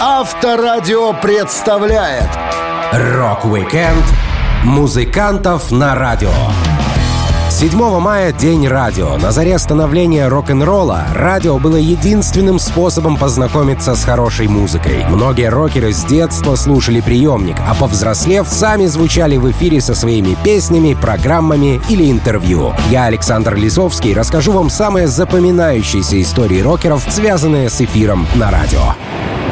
Авторадио 0.00 1.12
представляет 1.12 2.28
Рок-викенд 2.92 4.04
музыкантов 4.64 5.70
на 5.70 5.94
радио. 5.94 6.30
7 7.50 8.00
мая— 8.00 8.32
День 8.38 8.66
радио. 8.66 9.16
На 9.18 9.30
заре 9.30 9.56
становления 9.58 10.26
рок-н-ролла 10.26 11.04
радио 11.14 11.58
было 11.58 11.76
единственным 11.76 12.58
способом 12.58 13.16
познакомиться 13.16 13.94
с 13.94 14.04
хорошей 14.04 14.48
музыкой. 14.48 15.04
Многие 15.08 15.50
рокеры 15.50 15.92
с 15.92 16.04
детства 16.04 16.56
слушали 16.56 17.00
приемник, 17.00 17.56
а 17.66 17.74
повзрослев, 17.74 18.48
сами 18.48 18.86
звучали 18.86 19.36
в 19.36 19.48
эфире 19.52 19.80
со 19.80 19.94
своими 19.94 20.36
песнями, 20.42 20.94
программами 20.94 21.80
или 21.88 22.10
интервью. 22.10 22.74
Я, 22.90 23.04
Александр 23.04 23.54
Лисовский, 23.54 24.14
расскажу 24.14 24.50
вам 24.52 24.68
самые 24.68 25.06
запоминающиеся 25.06 26.20
истории 26.20 26.60
рокеров, 26.60 27.06
связанные 27.08 27.70
с 27.70 27.80
эфиром 27.80 28.26
на 28.34 28.50
радио. 28.50 28.94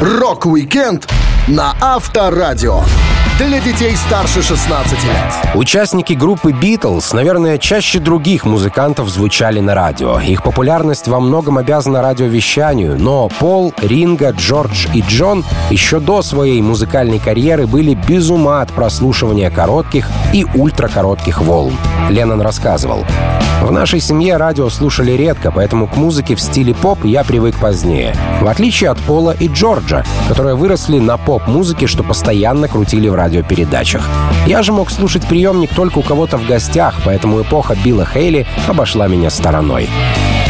Рок-викенд 0.03 1.09
на 1.47 1.77
Авторадио. 1.81 2.83
Для 3.39 3.61
детей 3.61 3.97
старше 3.97 4.43
16 4.43 5.05
лет. 5.05 5.55
Участники 5.55 6.13
группы 6.13 6.51
Beatles, 6.51 7.15
наверное, 7.15 7.57
чаще 7.57 7.99
других 7.99 8.45
музыкантов 8.45 9.09
звучали 9.09 9.59
на 9.59 9.75
радио. 9.75 10.21
Их 10.21 10.43
популярность 10.43 11.09
во 11.09 11.19
многом 11.19 11.57
обязана 11.57 12.03
радиовещанию, 12.03 12.99
но 12.99 13.29
Пол, 13.41 13.73
Ринго, 13.81 14.31
Джордж 14.31 14.87
и 14.95 15.01
Джон 15.01 15.45
еще 15.71 15.99
до 15.99 16.23
своей 16.23 16.61
музыкальной 16.61 17.19
карьеры 17.19 17.67
были 17.67 17.95
без 17.95 18.29
ума 18.29 18.61
от 18.61 18.71
прослушивания 18.71 19.51
коротких 19.51 20.09
и 20.35 20.47
ультракоротких 20.55 21.41
волн. 21.41 21.75
Леннон 22.11 22.43
рассказывал. 22.43 23.05
В 23.63 23.71
нашей 23.71 24.01
семье 24.01 24.39
радио 24.39 24.69
слушали 24.69 25.13
редко, 25.13 25.53
поэтому 25.53 25.87
к 25.87 25.97
музыке 25.97 26.35
в 26.35 26.41
стиле 26.41 26.75
поп 26.75 27.05
я 27.05 27.23
привык 27.23 27.57
позднее. 27.57 28.13
В 28.41 28.49
отличие 28.49 28.91
от 28.91 28.99
Пола 28.99 29.37
и 29.39 29.47
Джорджа, 29.47 30.05
которые 30.29 30.57
выросли 30.57 30.99
на 30.99 31.17
поп-музыке, 31.17 31.87
что 31.87 32.03
постоянно 32.03 32.67
крутили 32.67 33.09
в 33.09 33.15
радиопередачах. 33.23 34.09
Я 34.47 34.63
же 34.63 34.73
мог 34.73 34.91
слушать 34.91 35.27
приемник 35.27 35.75
только 35.75 35.99
у 35.99 36.03
кого-то 36.03 36.37
в 36.37 36.47
гостях, 36.47 37.01
поэтому 37.05 37.41
эпоха 37.41 37.77
Билла 37.85 38.05
Хейли 38.05 38.47
обошла 38.67 39.07
меня 39.07 39.31
стороной. 39.31 39.89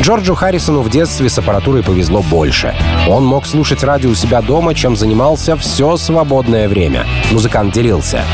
Джорджу 0.00 0.34
Харрисону 0.34 0.80
в 0.80 0.90
детстве 0.90 1.28
с 1.28 1.38
аппаратурой 1.38 1.82
повезло 1.82 2.22
больше. 2.22 2.74
Он 3.08 3.24
мог 3.24 3.46
слушать 3.46 3.84
радио 3.84 4.10
у 4.10 4.14
себя 4.14 4.40
дома, 4.40 4.74
чем 4.74 4.96
занимался 4.96 5.56
все 5.56 5.96
свободное 5.96 6.68
время. 6.68 7.06
Музыкант 7.30 7.74
делился. 7.74 8.24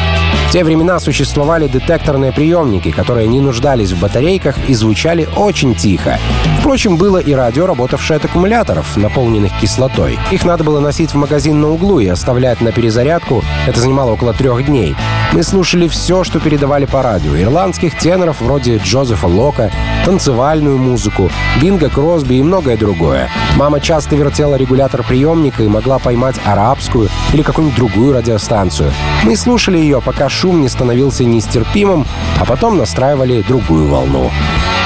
В 0.49 0.51
те 0.51 0.65
времена 0.65 0.99
существовали 0.99 1.69
детекторные 1.69 2.33
приемники, 2.33 2.91
которые 2.91 3.29
не 3.29 3.39
нуждались 3.39 3.93
в 3.93 4.01
батарейках 4.01 4.57
и 4.67 4.73
звучали 4.73 5.29
очень 5.37 5.75
тихо. 5.75 6.19
Впрочем, 6.61 6.97
было 6.97 7.19
и 7.19 7.35
радио, 7.35 7.67
работавшее 7.67 8.17
от 8.17 8.25
аккумуляторов, 8.25 8.97
наполненных 8.97 9.53
кислотой. 9.61 10.19
Их 10.31 10.47
надо 10.47 10.65
было 10.65 10.81
носить 10.81 11.11
в 11.11 11.17
магазин 11.17 11.61
на 11.61 11.69
углу 11.69 12.01
и 12.01 12.07
оставлять 12.07 12.63
на 12.63 12.73
перезарядку. 12.73 13.45
Это 13.67 13.79
занимало 13.79 14.13
около 14.13 14.33
трех 14.33 14.65
дней. 14.65 14.97
Мы 15.33 15.43
слушали 15.43 15.87
все, 15.87 16.25
что 16.25 16.41
передавали 16.41 16.87
по 16.87 17.03
радио. 17.03 17.37
Ирландских 17.37 17.99
теноров 17.99 18.41
вроде 18.41 18.79
Джозефа 18.79 19.27
Лока, 19.27 19.71
танцевальную 20.07 20.79
музыку, 20.79 21.31
Бинго 21.61 21.91
Кросби 21.91 22.37
и 22.37 22.43
многое 22.43 22.79
другое. 22.79 23.29
Мама 23.57 23.81
часто 23.81 24.17
вертела 24.17 24.55
регулятор 24.55 25.03
приемника 25.03 25.63
и 25.63 25.69
могла 25.69 25.99
поймать 25.99 26.37
арабскую 26.47 27.11
или 27.35 27.43
какую-нибудь 27.43 27.77
другую 27.77 28.15
радиостанцию. 28.15 28.91
Мы 29.23 29.37
слушали 29.37 29.77
ее, 29.77 30.01
пока 30.01 30.31
шум 30.39 30.61
не 30.61 30.69
становился 30.69 31.25
нестерпимым, 31.25 32.07
а 32.39 32.45
потом 32.45 32.79
настраивали 32.79 33.43
другую 33.43 33.89
волну. 33.89 34.31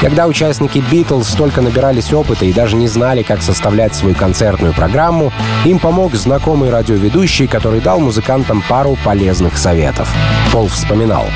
Когда 0.00 0.26
участники 0.26 0.82
Битлз 0.90 1.28
столько 1.28 1.60
набирались 1.60 2.12
опыта 2.12 2.46
и 2.46 2.52
даже 2.52 2.74
не 2.74 2.88
знали, 2.88 3.22
как 3.22 3.42
составлять 3.42 3.94
свою 3.94 4.14
концертную 4.14 4.72
программу, 4.72 5.30
им 5.64 5.78
помог 5.78 6.14
знакомый 6.14 6.70
радиоведущий, 6.70 7.46
который 7.46 7.80
дал 7.80 8.00
музыкантам 8.00 8.64
пару 8.66 8.96
полезных 9.04 9.58
советов. 9.58 10.08
Пол 10.52 10.68
вспоминал. 10.68 11.26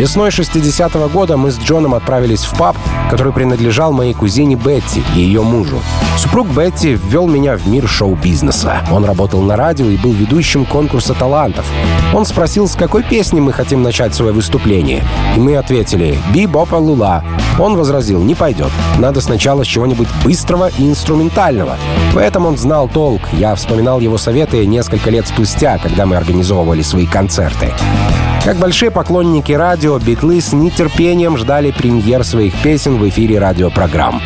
Весной 0.00 0.30
60-го 0.30 1.10
года 1.10 1.36
мы 1.36 1.50
с 1.50 1.58
Джоном 1.58 1.92
отправились 1.92 2.44
в 2.44 2.56
паб, 2.56 2.74
который 3.10 3.34
принадлежал 3.34 3.92
моей 3.92 4.14
кузине 4.14 4.56
Бетти 4.56 5.02
и 5.14 5.20
ее 5.20 5.42
мужу. 5.42 5.78
Супруг 6.16 6.48
Бетти 6.48 6.94
ввел 6.94 7.26
меня 7.26 7.58
в 7.58 7.68
мир 7.68 7.86
шоу-бизнеса. 7.86 8.78
Он 8.90 9.04
работал 9.04 9.42
на 9.42 9.56
радио 9.56 9.84
и 9.84 9.98
был 9.98 10.12
ведущим 10.12 10.64
конкурса 10.64 11.12
талантов. 11.12 11.66
Он 12.14 12.24
спросил, 12.24 12.66
с 12.66 12.76
какой 12.76 13.02
песни 13.02 13.40
мы 13.40 13.52
хотим 13.52 13.82
начать 13.82 14.14
свое 14.14 14.32
выступление. 14.32 15.04
И 15.36 15.38
мы 15.38 15.58
ответили 15.58 16.18
«Би 16.32 16.46
Бопа 16.46 16.76
Лула». 16.76 17.22
Он 17.58 17.76
возразил 17.76 18.22
«Не 18.22 18.34
пойдет. 18.34 18.70
Надо 18.96 19.20
сначала 19.20 19.64
с 19.64 19.66
чего-нибудь 19.66 20.08
быстрого 20.24 20.70
и 20.78 20.88
инструментального». 20.88 21.76
В 22.12 22.16
этом 22.16 22.44
он 22.44 22.56
знал 22.56 22.88
толк. 22.88 23.22
Я 23.32 23.54
вспоминал 23.54 24.00
его 24.00 24.18
советы 24.18 24.66
несколько 24.66 25.10
лет 25.10 25.28
спустя, 25.28 25.78
когда 25.78 26.06
мы 26.06 26.16
организовывали 26.16 26.82
свои 26.82 27.06
концерты. 27.06 27.72
Как 28.44 28.56
большие 28.56 28.90
поклонники 28.90 29.52
радио, 29.52 29.98
битлы 29.98 30.40
с 30.40 30.52
нетерпением 30.52 31.36
ждали 31.36 31.70
премьер 31.70 32.24
своих 32.24 32.54
песен 32.62 32.96
в 32.96 33.08
эфире 33.08 33.38
радиопрограмм. 33.38 34.20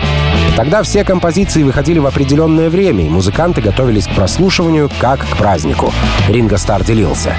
Тогда 0.56 0.84
все 0.84 1.02
композиции 1.04 1.64
выходили 1.64 1.98
в 1.98 2.06
определенное 2.06 2.70
время, 2.70 3.04
и 3.04 3.08
музыканты 3.08 3.60
готовились 3.60 4.06
к 4.06 4.14
прослушиванию 4.14 4.88
как 5.00 5.28
к 5.28 5.36
празднику. 5.36 5.92
Ринго 6.28 6.58
Стар 6.58 6.84
делился. 6.84 7.34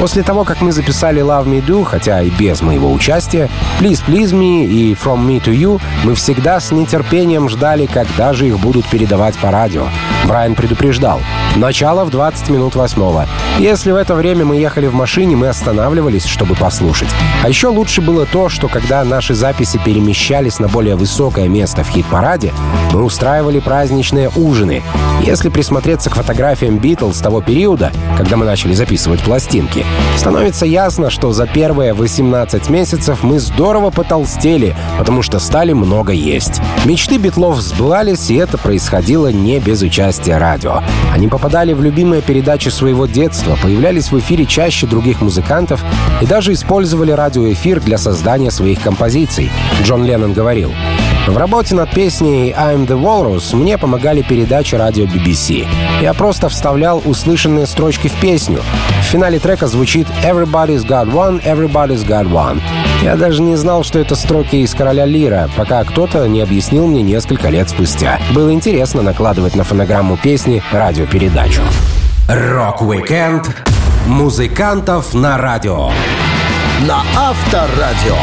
После 0.00 0.24
того, 0.24 0.44
как 0.44 0.60
мы 0.60 0.72
записали 0.72 1.22
Love 1.22 1.46
Me 1.46 1.64
Do, 1.64 1.84
хотя 1.84 2.20
и 2.22 2.30
без 2.30 2.60
моего 2.60 2.92
участия, 2.92 3.48
Please 3.80 4.02
Please 4.04 4.32
Me 4.32 4.64
и 4.66 4.94
From 4.94 5.26
Me 5.26 5.40
to 5.40 5.52
You, 5.52 5.80
мы 6.02 6.14
всегда 6.14 6.58
с 6.58 6.72
нетерпением 6.72 7.48
ждали, 7.48 7.86
когда 7.86 8.32
же 8.32 8.48
их 8.48 8.58
будут 8.58 8.86
передавать 8.86 9.36
по 9.38 9.52
радио. 9.52 9.86
Брайан 10.26 10.54
предупреждал. 10.54 11.20
Начало 11.56 12.04
в 12.04 12.10
20 12.10 12.50
минут 12.50 12.76
восьмого. 12.76 13.26
Если 13.58 13.90
в 13.90 13.96
это 13.96 14.14
время 14.14 14.44
мы 14.44 14.56
ехали 14.56 14.86
в 14.86 14.94
машине, 14.94 15.36
мы 15.36 15.48
останавливались, 15.48 16.26
чтобы 16.26 16.54
послушать. 16.54 17.08
А 17.42 17.48
еще 17.48 17.68
лучше 17.68 18.00
было 18.00 18.26
то, 18.26 18.48
что 18.48 18.68
когда 18.68 19.02
наши 19.04 19.34
записи 19.34 19.80
перемещались 19.84 20.58
на 20.58 20.68
более 20.68 20.96
высокое 20.96 21.48
место 21.48 21.82
в 21.82 21.88
хит-параде, 21.88 22.52
мы 22.92 23.02
устраивали 23.02 23.58
праздничные 23.58 24.30
ужины. 24.36 24.82
Если 25.22 25.48
присмотреться 25.48 26.10
к 26.10 26.14
фотографиям 26.14 26.78
Битлз 26.78 27.18
того 27.18 27.40
периода, 27.40 27.90
когда 28.16 28.36
мы 28.36 28.44
начали 28.44 28.74
записывать 28.74 29.20
пластинки, 29.20 29.84
становится 30.16 30.66
ясно, 30.66 31.10
что 31.10 31.32
за 31.32 31.46
первые 31.46 31.92
18 31.92 32.68
месяцев 32.70 33.22
мы 33.22 33.40
здорово 33.40 33.90
потолстели, 33.90 34.76
потому 34.98 35.22
что 35.22 35.38
стали 35.38 35.72
много 35.72 36.12
есть. 36.12 36.60
Мечты 36.84 37.16
Битлов 37.16 37.60
сбывались, 37.60 38.30
и 38.30 38.36
это 38.36 38.58
происходило 38.58 39.32
не 39.32 39.58
без 39.58 39.82
участия 39.82 40.07
радио. 40.38 40.80
Они 41.12 41.28
попадали 41.28 41.74
в 41.74 41.82
любимые 41.82 42.22
передачи 42.22 42.70
своего 42.70 43.06
детства, 43.06 43.58
появлялись 43.62 44.10
в 44.10 44.18
эфире 44.18 44.46
чаще 44.46 44.86
других 44.86 45.20
музыкантов 45.20 45.84
и 46.22 46.26
даже 46.26 46.52
использовали 46.52 47.10
радиоэфир 47.10 47.80
для 47.80 47.98
создания 47.98 48.50
своих 48.50 48.80
композиций. 48.80 49.50
Джон 49.84 50.04
Леннон 50.04 50.32
говорил, 50.32 50.72
в 51.30 51.36
работе 51.36 51.74
над 51.74 51.90
песней 51.90 52.52
«I'm 52.52 52.86
the 52.86 53.00
Walrus» 53.00 53.54
мне 53.54 53.76
помогали 53.76 54.22
передачи 54.22 54.74
радио 54.74 55.04
BBC. 55.04 55.66
Я 56.00 56.14
просто 56.14 56.48
вставлял 56.48 57.02
услышанные 57.04 57.66
строчки 57.66 58.08
в 58.08 58.14
песню. 58.20 58.60
В 59.00 59.04
финале 59.04 59.38
трека 59.38 59.66
звучит 59.66 60.06
«Everybody's 60.24 60.86
got 60.86 61.12
one, 61.12 61.42
everybody's 61.44 62.06
got 62.06 62.30
one». 62.30 62.60
Я 63.02 63.16
даже 63.16 63.42
не 63.42 63.56
знал, 63.56 63.84
что 63.84 63.98
это 63.98 64.14
строки 64.14 64.56
из 64.56 64.74
«Короля 64.74 65.04
Лира», 65.04 65.50
пока 65.56 65.84
кто-то 65.84 66.26
не 66.28 66.40
объяснил 66.40 66.86
мне 66.86 67.02
несколько 67.02 67.48
лет 67.48 67.68
спустя. 67.68 68.20
Было 68.32 68.52
интересно 68.52 69.02
накладывать 69.02 69.54
на 69.54 69.64
фонограмму 69.64 70.16
песни 70.16 70.62
радиопередачу. 70.72 71.62
Рок-викенд 72.28 73.50
музыкантов 74.06 75.14
на 75.14 75.36
радио. 75.36 75.90
На 76.86 77.02
Авторадио. 77.16 78.16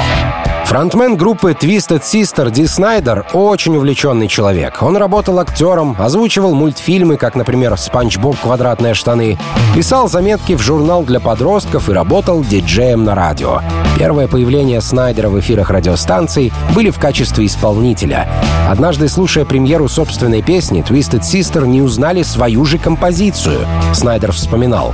Фронтмен 0.65 1.15
группы 1.15 1.51
Twisted 1.51 2.01
Sister 2.01 2.49
Ди 2.49 2.65
Снайдер 2.65 3.27
очень 3.33 3.77
увлеченный 3.77 4.27
человек. 4.27 4.81
Он 4.81 4.97
работал 4.97 5.39
актером, 5.39 5.95
озвучивал 5.99 6.55
мультфильмы, 6.55 7.17
как, 7.17 7.35
например, 7.35 7.77
«Спанч 7.77 8.17
Боб. 8.17 8.35
Квадратные 8.41 8.95
штаны», 8.95 9.37
писал 9.75 10.09
заметки 10.09 10.53
в 10.53 10.61
журнал 10.61 11.03
для 11.03 11.19
подростков 11.19 11.87
и 11.87 11.93
работал 11.93 12.43
диджеем 12.43 13.03
на 13.03 13.13
радио. 13.13 13.61
Первое 13.97 14.27
появление 14.27 14.81
Снайдера 14.81 15.29
в 15.29 15.39
эфирах 15.39 15.69
радиостанций 15.69 16.51
были 16.73 16.89
в 16.89 16.99
качестве 16.99 17.45
исполнителя. 17.45 18.27
Однажды, 18.67 19.07
слушая 19.07 19.45
премьеру 19.45 19.87
собственной 19.87 20.41
песни, 20.41 20.83
Twisted 20.83 21.21
Sister 21.21 21.65
не 21.67 21.83
узнали 21.83 22.23
свою 22.23 22.65
же 22.65 22.79
композицию. 22.79 23.59
Снайдер 23.93 24.31
вспоминал. 24.31 24.93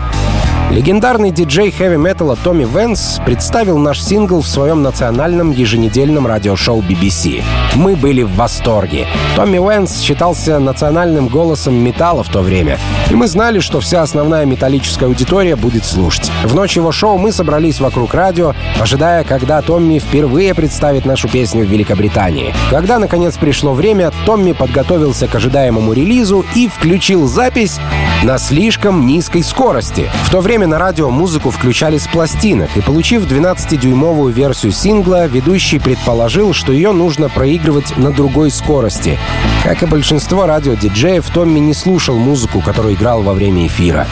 Легендарный 0.71 1.31
диджей 1.31 1.69
хэви-металла 1.69 2.38
Томми 2.41 2.63
Венс 2.63 3.19
представил 3.25 3.77
наш 3.77 4.01
сингл 4.01 4.39
в 4.39 4.47
своем 4.47 4.81
национальном 4.81 5.51
еженедельном 5.51 6.25
радиошоу 6.25 6.81
BBC. 6.81 7.44
Мы 7.75 7.97
были 7.97 8.23
в 8.23 8.33
восторге. 8.35 9.06
Томми 9.35 9.57
Венс 9.57 10.00
считался 10.00 10.59
национальным 10.59 11.27
голосом 11.27 11.73
металла 11.73 12.23
в 12.23 12.29
то 12.29 12.39
время, 12.39 12.79
и 13.09 13.15
мы 13.15 13.27
знали, 13.27 13.59
что 13.59 13.81
вся 13.81 14.01
основная 14.01 14.45
металлическая 14.45 15.09
аудитория 15.09 15.57
будет 15.57 15.83
слушать. 15.83 16.31
В 16.45 16.56
ночь 16.56 16.77
его 16.77 16.94
шоу 16.94 17.17
мы 17.17 17.33
собрались 17.33 17.81
вокруг 17.81 18.13
радио, 18.13 18.53
ожидая, 18.79 19.25
когда 19.25 19.62
Томми 19.62 20.00
впервые 20.00 20.56
представит 20.56 21.03
нашу 21.03 21.27
песню 21.27 21.65
в 21.65 21.69
Великобритании. 21.69 22.53
Когда, 22.69 22.97
наконец, 22.97 23.35
пришло 23.35 23.74
время, 23.74 24.13
Томми 24.25 24.53
подготовился 24.53 25.27
к 25.27 25.35
ожидаемому 25.35 25.91
релизу 25.91 26.45
и 26.56 26.69
включил 26.69 27.27
запись 27.27 27.77
на 28.24 28.38
слишком 28.38 29.06
низкой 29.06 29.44
скорости. 29.44 30.09
В 30.24 30.31
то 30.31 30.39
время 30.39 30.61
на 30.68 30.80
радио 30.80 31.10
музыку 31.10 31.50
включали 31.50 31.98
с 31.98 32.08
пластинок, 32.08 32.69
и 32.75 32.81
получив 32.81 33.25
12-дюймовую 33.25 34.31
версию 34.31 34.72
сингла, 34.72 35.28
ведущий 35.28 35.80
предположил, 35.80 36.54
что 36.54 36.72
ее 36.72 36.92
нужно 36.92 37.30
проигрывать 37.30 37.98
на 37.98 38.12
другой 38.12 38.52
скорости. 38.52 39.18
Как 39.63 39.84
и 39.84 39.86
большинство 39.86 40.46
радиодиджеев, 40.46 41.30
Томми 41.30 41.60
не 41.60 41.74
слушал 41.74 42.18
музыку, 42.18 42.62
которую 42.62 42.96
играл 42.96 43.22
во 43.22 43.34
время 43.34 43.68
эфира. 43.68 44.08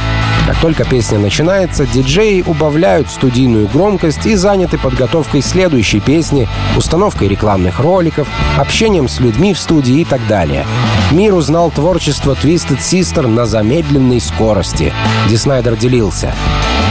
Как 0.49 0.59
только 0.61 0.83
песня 0.83 1.19
начинается, 1.19 1.85
диджеи 1.85 2.43
убавляют 2.45 3.09
студийную 3.09 3.67
громкость 3.67 4.25
и 4.25 4.33
заняты 4.33 4.79
подготовкой 4.79 5.43
следующей 5.43 5.99
песни, 5.99 6.47
установкой 6.75 7.27
рекламных 7.27 7.79
роликов, 7.79 8.27
общением 8.57 9.07
с 9.07 9.19
людьми 9.19 9.53
в 9.53 9.59
студии 9.59 9.99
и 9.99 10.05
так 10.05 10.25
далее. 10.27 10.65
Мир 11.11 11.35
узнал 11.35 11.69
творчество 11.69 12.33
Twisted 12.33 12.79
Sister 12.79 13.27
на 13.27 13.45
замедленной 13.45 14.19
скорости. 14.19 14.91
Ди 15.27 15.37
Снайдер 15.37 15.75
делился. 15.75 16.33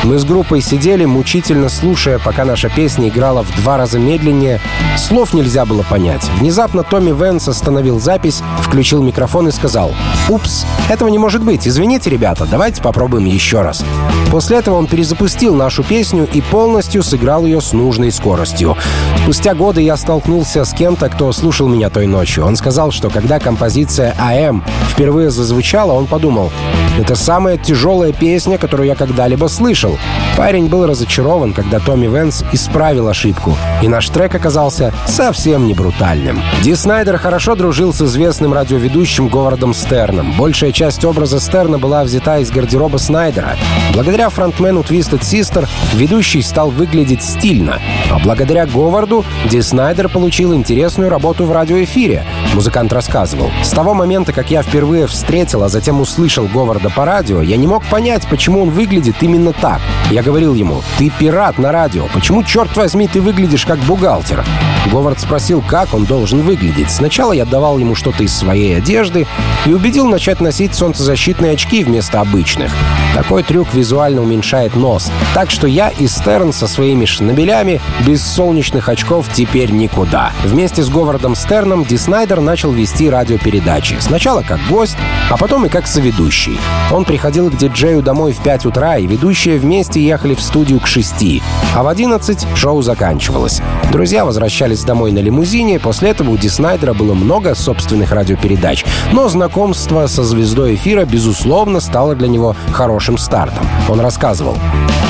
Мы 0.05 0.19
с 0.19 0.25
группой 0.25 0.61
сидели, 0.61 1.05
мучительно 1.05 1.69
слушая, 1.69 2.19
пока 2.19 2.45
наша 2.45 2.69
песня 2.69 3.09
играла 3.09 3.43
в 3.43 3.55
два 3.57 3.77
раза 3.77 3.99
медленнее. 3.99 4.61
Слов 4.97 5.35
нельзя 5.35 5.67
было 5.67 5.83
понять. 5.83 6.25
Внезапно 6.39 6.85
Томми 6.85 7.11
Венс 7.11 7.49
остановил 7.49 7.99
запись, 7.99 8.43
включил 8.63 9.03
микрофон 9.03 9.49
и 9.49 9.51
сказал 9.51 9.93
«Упс, 10.29 10.65
этого 10.89 11.09
не 11.09 11.19
может 11.19 11.43
быть. 11.43 11.67
Извините, 11.67 12.11
ребята, 12.11 12.47
давайте 12.49 12.81
попробуем 12.81 13.25
еще 13.27 13.61
раз». 13.61 13.85
После 14.31 14.59
этого 14.59 14.77
он 14.77 14.87
перезапустил 14.87 15.55
нашу 15.55 15.83
песню 15.83 16.29
и 16.33 16.41
полностью 16.41 17.03
сыграл 17.03 17.45
ее 17.45 17.61
с 17.61 17.73
нужной 17.73 18.13
скоростью. 18.13 18.77
Спустя 19.23 19.55
годы 19.55 19.83
я 19.83 19.97
столкнулся 19.97 20.65
с 20.65 20.73
кем-то, 20.73 21.09
кто 21.09 21.33
слушал 21.33 21.67
меня 21.69 21.91
той 21.91 22.07
ночью. 22.07 22.47
Он 22.47 22.57
сказал, 22.57 22.93
что 22.93 23.11
когда 23.11 23.41
композиция 23.41 24.15
«АМ» 24.19 24.63
впервые 24.91 25.31
зазвучала, 25.31 25.93
он 25.93 26.07
подумал 26.07 26.53
«Это 26.99 27.15
самая 27.15 27.57
тяжелая 27.57 28.13
песня, 28.13 28.59
которую 28.59 28.89
я 28.89 28.97
когда-либо 28.97 29.47
слышал». 29.47 29.99
Парень 30.37 30.67
был 30.67 30.87
разочарован, 30.87 31.53
когда 31.53 31.79
Томми 31.81 32.07
Венс 32.07 32.45
исправил 32.53 33.09
ошибку, 33.09 33.57
и 33.83 33.89
наш 33.89 34.09
трек 34.09 34.35
оказался 34.35 34.93
совсем 35.07 35.67
не 35.67 35.75
брутальным. 35.75 36.41
Ди 36.63 36.75
Снайдер 36.75 37.19
хорошо 37.19 37.55
дружил 37.55 37.93
с 37.93 38.03
известным 38.03 38.53
радиоведущим 38.53 39.29
Говардом 39.29 39.75
Стерном. 39.75 40.33
Большая 40.37 40.73
часть 40.73 41.05
образа 41.05 41.41
Стерна 41.41 41.79
была 41.79 42.05
взята 42.05 42.39
из 42.39 42.51
гардероба 42.51 42.99
Снайдера. 42.99 43.57
Благодаря 43.95 44.29
фронтмену 44.29 44.81
Twisted 44.81 45.21
Sister 45.21 45.69
ведущий 45.95 46.43
стал 46.43 46.71
выглядеть 46.71 47.23
стильно, 47.23 47.81
а 48.11 48.19
благодаря 48.19 48.67
Говарду 48.67 49.25
Ди 49.51 49.61
Снайдер 49.63 50.09
получил 50.09 50.55
интересную 50.55 51.11
работу 51.11 51.45
в 51.45 51.53
радиоэфире. 51.53 52.25
Музыкант 52.55 52.93
рассказывал. 52.93 53.51
С 53.63 53.71
того 53.71 53.95
момента, 53.95 54.33
как 54.33 54.51
я 54.51 54.63
впервые 54.63 55.07
встретил, 55.07 55.63
а 55.63 55.69
затем 55.69 56.01
услышал 56.01 56.47
Говарда 56.47 56.88
по 56.89 57.05
радио, 57.05 57.43
я 57.43 57.57
не 57.57 57.67
мог 57.67 57.85
понять, 57.85 58.27
почему 58.29 58.63
он 58.63 58.71
выглядит 58.71 59.17
именно 59.23 59.53
так. 59.53 59.81
Я 60.11 60.23
говорил 60.23 60.55
ему, 60.55 60.83
ты 60.99 61.11
пират 61.11 61.59
на 61.59 61.73
радио, 61.73 62.07
почему, 62.15 62.43
черт 62.43 62.77
возьми, 62.77 63.09
ты 63.09 63.21
выглядишь 63.21 63.67
как 63.67 63.79
бухгалтер? 63.81 64.45
Говард 64.91 65.21
спросил, 65.21 65.63
как 65.67 65.93
он 65.95 66.05
должен 66.05 66.41
выглядеть. 66.43 66.91
Сначала 66.91 67.33
я 67.33 67.45
давал 67.45 67.79
ему 67.79 67.95
что-то 67.95 68.23
из 68.23 68.35
своей 68.35 68.77
одежды 68.77 69.27
и 69.67 69.73
убедил 69.73 70.07
начать 70.07 70.41
носить 70.41 70.75
солнцезащитные 70.75 71.53
очки 71.53 71.85
вместо 71.85 72.21
обычных. 72.21 72.73
Такой 73.15 73.43
трюк 73.43 73.75
визуально 73.75 74.23
уменьшает 74.23 74.77
нос. 74.77 75.11
Так 75.35 75.51
что 75.51 75.67
я 75.67 75.91
и 75.91 76.07
Стерн 76.07 76.53
со 76.53 76.67
своими 76.67 77.05
шнабелями 77.05 77.81
без 78.07 78.27
солнечных 78.27 78.89
очков 78.89 79.27
теперь 79.33 79.71
никуда. 79.71 80.33
Вместе 80.45 80.83
с 80.83 80.89
Говардом 80.89 81.35
Стерном 81.35 81.85
Ди 81.85 81.97
Снайдер 81.97 82.41
начал 82.41 82.73
вести 82.73 83.11
радиопередачи. 83.11 83.99
Сначала 84.01 84.43
как 84.43 84.61
гость, 84.69 84.97
а 85.31 85.37
потом 85.37 85.67
и 85.67 85.69
как 85.69 85.87
соведущий. 85.87 86.59
Он 86.91 87.05
приходил 87.05 87.51
к 87.51 87.57
диджею 87.57 88.03
домой 88.03 88.33
в 88.33 88.39
5 88.39 88.67
утра, 88.67 88.97
и 88.97 89.07
ведущие 89.07 89.59
вместе 89.59 90.03
ехали 90.03 90.35
в 90.35 90.41
студию 90.41 90.81
к 90.81 90.87
6. 90.87 91.43
А 91.75 91.83
в 91.83 91.89
11 91.89 92.47
шоу 92.57 92.83
заканчивалось. 92.83 93.61
Друзья 93.93 94.25
возвращались 94.25 94.85
домой 94.85 95.13
на 95.13 95.19
лимузине, 95.19 95.79
после 95.79 96.11
этого 96.11 96.31
у 96.31 96.37
Ди 96.37 96.49
Снайдера 96.49 96.95
было 96.95 97.15
много 97.15 97.55
собственных 97.55 98.13
радиопередач. 98.13 98.85
Но 99.13 99.29
знакомство 99.29 100.07
со 100.07 100.25
звездой 100.25 100.75
эфира, 100.77 101.05
безусловно, 101.05 101.81
стало 101.81 102.15
для 102.15 102.29
него 102.29 102.57
хорошим 102.73 103.19
стартом. 103.19 103.67
Он 103.89 104.01
рассказывал. 104.01 104.57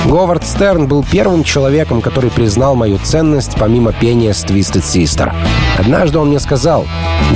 Говард 0.06 0.46
Стерн 0.46 0.86
был 0.86 1.04
первым 1.04 1.44
человеком, 1.44 2.00
который 2.00 2.30
признал 2.30 2.74
мою 2.74 2.98
ценность 2.98 3.56
помимо 3.58 3.92
пения 3.92 4.32
с 4.32 4.44
Twisted 4.44 4.82
Sister. 4.82 5.32
Однажды 5.78 6.18
он 6.18 6.28
мне 6.28 6.40
сказал, 6.40 6.86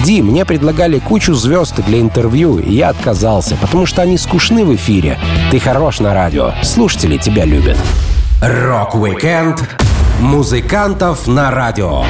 «Ди, 0.04 0.22
мне 0.22 0.44
предлагали 0.44 0.98
кучу 0.98 1.34
звезд 1.34 1.74
для 1.86 2.00
интервью, 2.00 2.58
и 2.58 2.72
я 2.72 2.88
отказался, 2.88 3.56
потому 3.56 3.86
что 3.86 4.02
они 4.02 4.16
скучны 4.16 4.64
в 4.64 4.74
эфире. 4.74 5.18
Ты 5.50 5.58
хорош 5.58 6.00
на 6.00 6.14
радио, 6.14 6.52
слушатели 6.62 7.18
тебя 7.18 7.44
любят». 7.44 7.76
Рок-викенд 8.40 9.62
музыкантов 10.20 11.26
на 11.26 11.50
радио. 11.50 12.04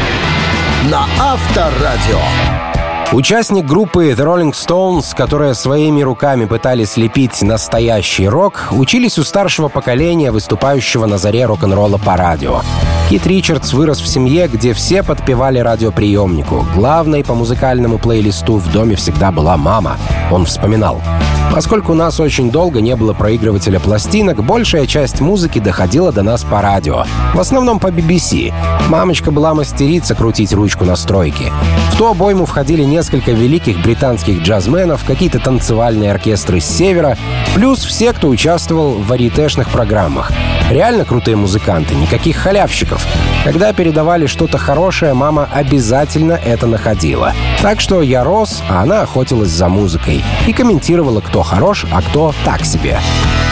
На 0.91 1.07
Авторадио. 1.19 2.72
Участник 3.13 3.67
группы 3.67 4.13
The 4.13 4.25
Rolling 4.25 4.53
Stones, 4.53 5.15
которые 5.15 5.53
своими 5.53 6.01
руками 6.01 6.47
пытались 6.47 6.93
слепить 6.93 7.43
настоящий 7.43 8.27
рок, 8.27 8.69
учились 8.71 9.19
у 9.19 9.23
старшего 9.23 9.69
поколения, 9.69 10.31
выступающего 10.31 11.05
на 11.05 11.19
заре 11.19 11.45
рок-н-ролла 11.45 11.99
по 11.99 12.17
радио. 12.17 12.63
Кит 13.11 13.27
Ричардс 13.27 13.75
вырос 13.75 14.01
в 14.01 14.09
семье, 14.09 14.49
где 14.49 14.73
все 14.73 15.03
подпевали 15.03 15.59
радиоприемнику. 15.59 16.67
Главной 16.75 17.23
по 17.23 17.35
музыкальному 17.35 17.99
плейлисту 17.99 18.57
в 18.57 18.73
доме 18.73 18.97
всегда 18.97 19.31
была 19.31 19.59
мама. 19.59 19.99
Он 20.31 20.47
вспоминал. 20.47 21.03
Поскольку 21.51 21.93
у 21.93 21.95
нас 21.95 22.21
очень 22.21 22.51
долго 22.51 22.81
не 22.81 22.95
было 22.97 23.13
проигрывателя 23.13 23.81
пластинок, 23.81 24.43
большая 24.45 24.87
часть 24.87 25.21
музыки 25.21 25.59
доходила 25.59 26.13
до 26.13 26.23
нас 26.23 26.45
по 26.45 26.63
радио. 26.63 27.05
В 27.35 27.41
основном 27.41 27.79
по 27.79 27.89
BBC. 27.89 28.53
Мамочка 28.89 29.31
была 29.31 29.55
мастерица 29.55 30.15
крутить 30.15 30.53
ручку 30.53 30.85
настройки. 30.85 31.53
В 31.93 31.99
ту 31.99 32.07
обойму 32.07 32.47
входили 32.47 32.85
несколько 32.85 33.33
великих 33.33 33.83
британских 33.83 34.43
джазменов, 34.43 35.05
какие-то 35.05 35.39
танцевальные 35.39 36.11
оркестры 36.11 36.61
с 36.61 36.65
севера, 36.65 37.17
плюс 37.55 37.85
все, 37.85 38.13
кто 38.13 38.29
участвовал 38.29 38.93
в 38.93 39.07
варитешных 39.07 39.69
программах. 39.69 40.33
Реально 40.73 41.05
крутые 41.05 41.37
музыканты, 41.37 41.95
никаких 41.95 42.39
халявщиков. 42.39 43.07
Когда 43.45 43.75
передавали 43.75 44.25
что-то 44.25 44.57
хорошее, 44.57 45.13
мама 45.13 45.47
обязательно 45.53 46.33
это 46.33 46.67
находила. 46.67 47.35
Так 47.61 47.79
что 47.79 48.01
я 48.01 48.25
рос, 48.25 48.63
а 48.71 48.81
она 48.81 49.03
охотилась 49.03 49.51
за 49.51 49.69
музыкой 49.69 50.25
и 50.47 50.53
комментировала, 50.55 51.21
кто 51.21 51.43
хорош, 51.43 51.85
а 51.93 52.01
кто 52.01 52.33
так 52.47 52.65
себе. 52.65 52.99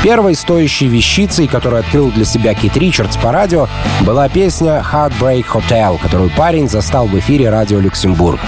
Первой 0.03 0.35
стоящей 0.35 0.89
вещицей, 0.89 1.47
которую 1.47 1.81
открыл 1.81 2.11
для 2.11 2.25
себя 2.25 2.55
Кит 2.55 2.79
Ричардс 2.79 3.19
по 3.19 3.33
радио, 3.33 3.69
была 4.01 4.31
песня 4.31 4.83
«Heartbreak 4.91 5.45
Hotel», 5.45 5.99
которую 6.01 6.31
парень 6.31 6.71
застал 6.71 7.07
в 7.07 7.19
эфире 7.19 7.51
радио 7.51 7.81
«Люксембург». 7.81 8.41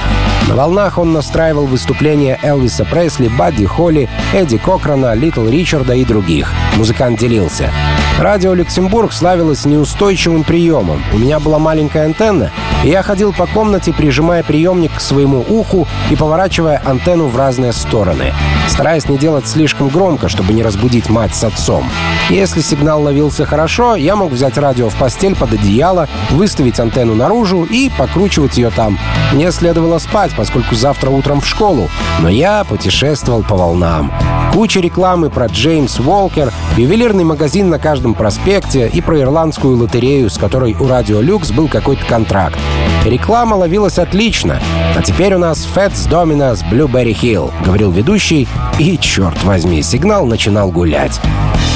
На 0.49 0.57
волнах 0.57 0.97
он 0.97 1.13
настраивал 1.13 1.67
выступления 1.67 2.39
Элвиса 2.43 2.87
Пресли, 2.87 3.29
Бадди 3.29 3.67
Холли, 3.67 4.09
Эдди 4.33 4.57
Кокрана, 4.57 5.13
Литл 5.13 5.47
Ричарда 5.47 5.95
и 5.95 6.07
других. 6.07 6.53
Музыкант 6.77 7.21
делился. 7.21 7.71
Радио 8.19 8.53
«Люксембург» 8.63 9.13
славилось 9.13 9.65
неустойчивым 9.65 10.45
приемом. 10.45 11.03
У 11.13 11.19
меня 11.19 11.41
была 11.41 11.59
маленькая 11.59 12.05
антенна, 12.05 12.53
и 12.85 12.91
я 12.91 13.03
ходил 13.03 13.33
по 13.33 13.47
комнате, 13.47 13.93
прижимая 13.93 14.45
приемник 14.45 14.95
к 14.95 15.01
своему 15.01 15.45
уху 15.49 15.89
и 16.11 16.15
поворачивая 16.15 16.81
антенну 16.85 17.27
в 17.27 17.37
разные 17.37 17.73
стороны, 17.73 18.33
стараясь 18.69 19.09
не 19.09 19.19
делать 19.19 19.49
слишком 19.49 19.89
громко, 19.89 20.29
чтобы 20.29 20.53
не 20.53 20.63
разбудить 20.63 21.11
мать 21.11 21.35
с 21.35 21.43
отцом. 21.43 21.91
Если 22.31 22.61
сигнал 22.61 23.03
ловился 23.03 23.45
хорошо, 23.45 23.97
я 23.97 24.15
мог 24.15 24.31
взять 24.31 24.57
радио 24.57 24.89
в 24.89 24.95
постель 24.95 25.35
под 25.35 25.55
одеяло, 25.55 26.09
выставить 26.31 26.79
антенну 26.79 27.17
наружу 27.17 27.65
и 27.65 27.91
покручивать 27.99 28.59
ее 28.59 28.71
там. 28.71 28.97
Мне 29.33 29.51
следовало 29.51 29.99
спать, 29.99 30.31
поскольку 30.37 30.77
завтра 30.77 31.11
утром 31.11 31.41
в 31.41 31.49
школу, 31.49 31.91
но 32.21 32.29
я 32.29 32.63
путешествовал 32.63 33.43
по 33.43 33.57
волнам. 33.57 34.13
Куча 34.53 34.81
рекламы 34.81 35.31
про 35.31 35.47
Джеймс 35.47 35.99
Уолкер, 35.99 36.53
ювелирный 36.77 37.25
магазин 37.25 37.71
на 37.71 37.79
каждом 37.79 38.15
проспекте 38.15 38.52
и 38.53 39.01
про 39.01 39.19
ирландскую 39.19 39.79
лотерею, 39.79 40.29
с 40.29 40.37
которой 40.37 40.77
у 40.79 40.87
Радио 40.87 41.21
Люкс 41.21 41.51
был 41.51 41.69
какой-то 41.69 42.05
контракт. 42.05 42.59
Реклама 43.05 43.55
ловилась 43.55 43.99
отлично. 43.99 44.61
А 44.95 45.03
теперь 45.03 45.35
у 45.35 45.39
нас 45.39 45.67
Fats 45.75 46.07
Dominos 46.07 46.63
Blueberry 46.71 47.15
Hill, 47.15 47.51
говорил 47.65 47.91
ведущий, 47.91 48.47
и, 48.79 48.99
черт 48.99 49.43
возьми, 49.45 49.83
сигнал 49.83 50.27
начинал 50.27 50.71
гулять. 50.71 51.19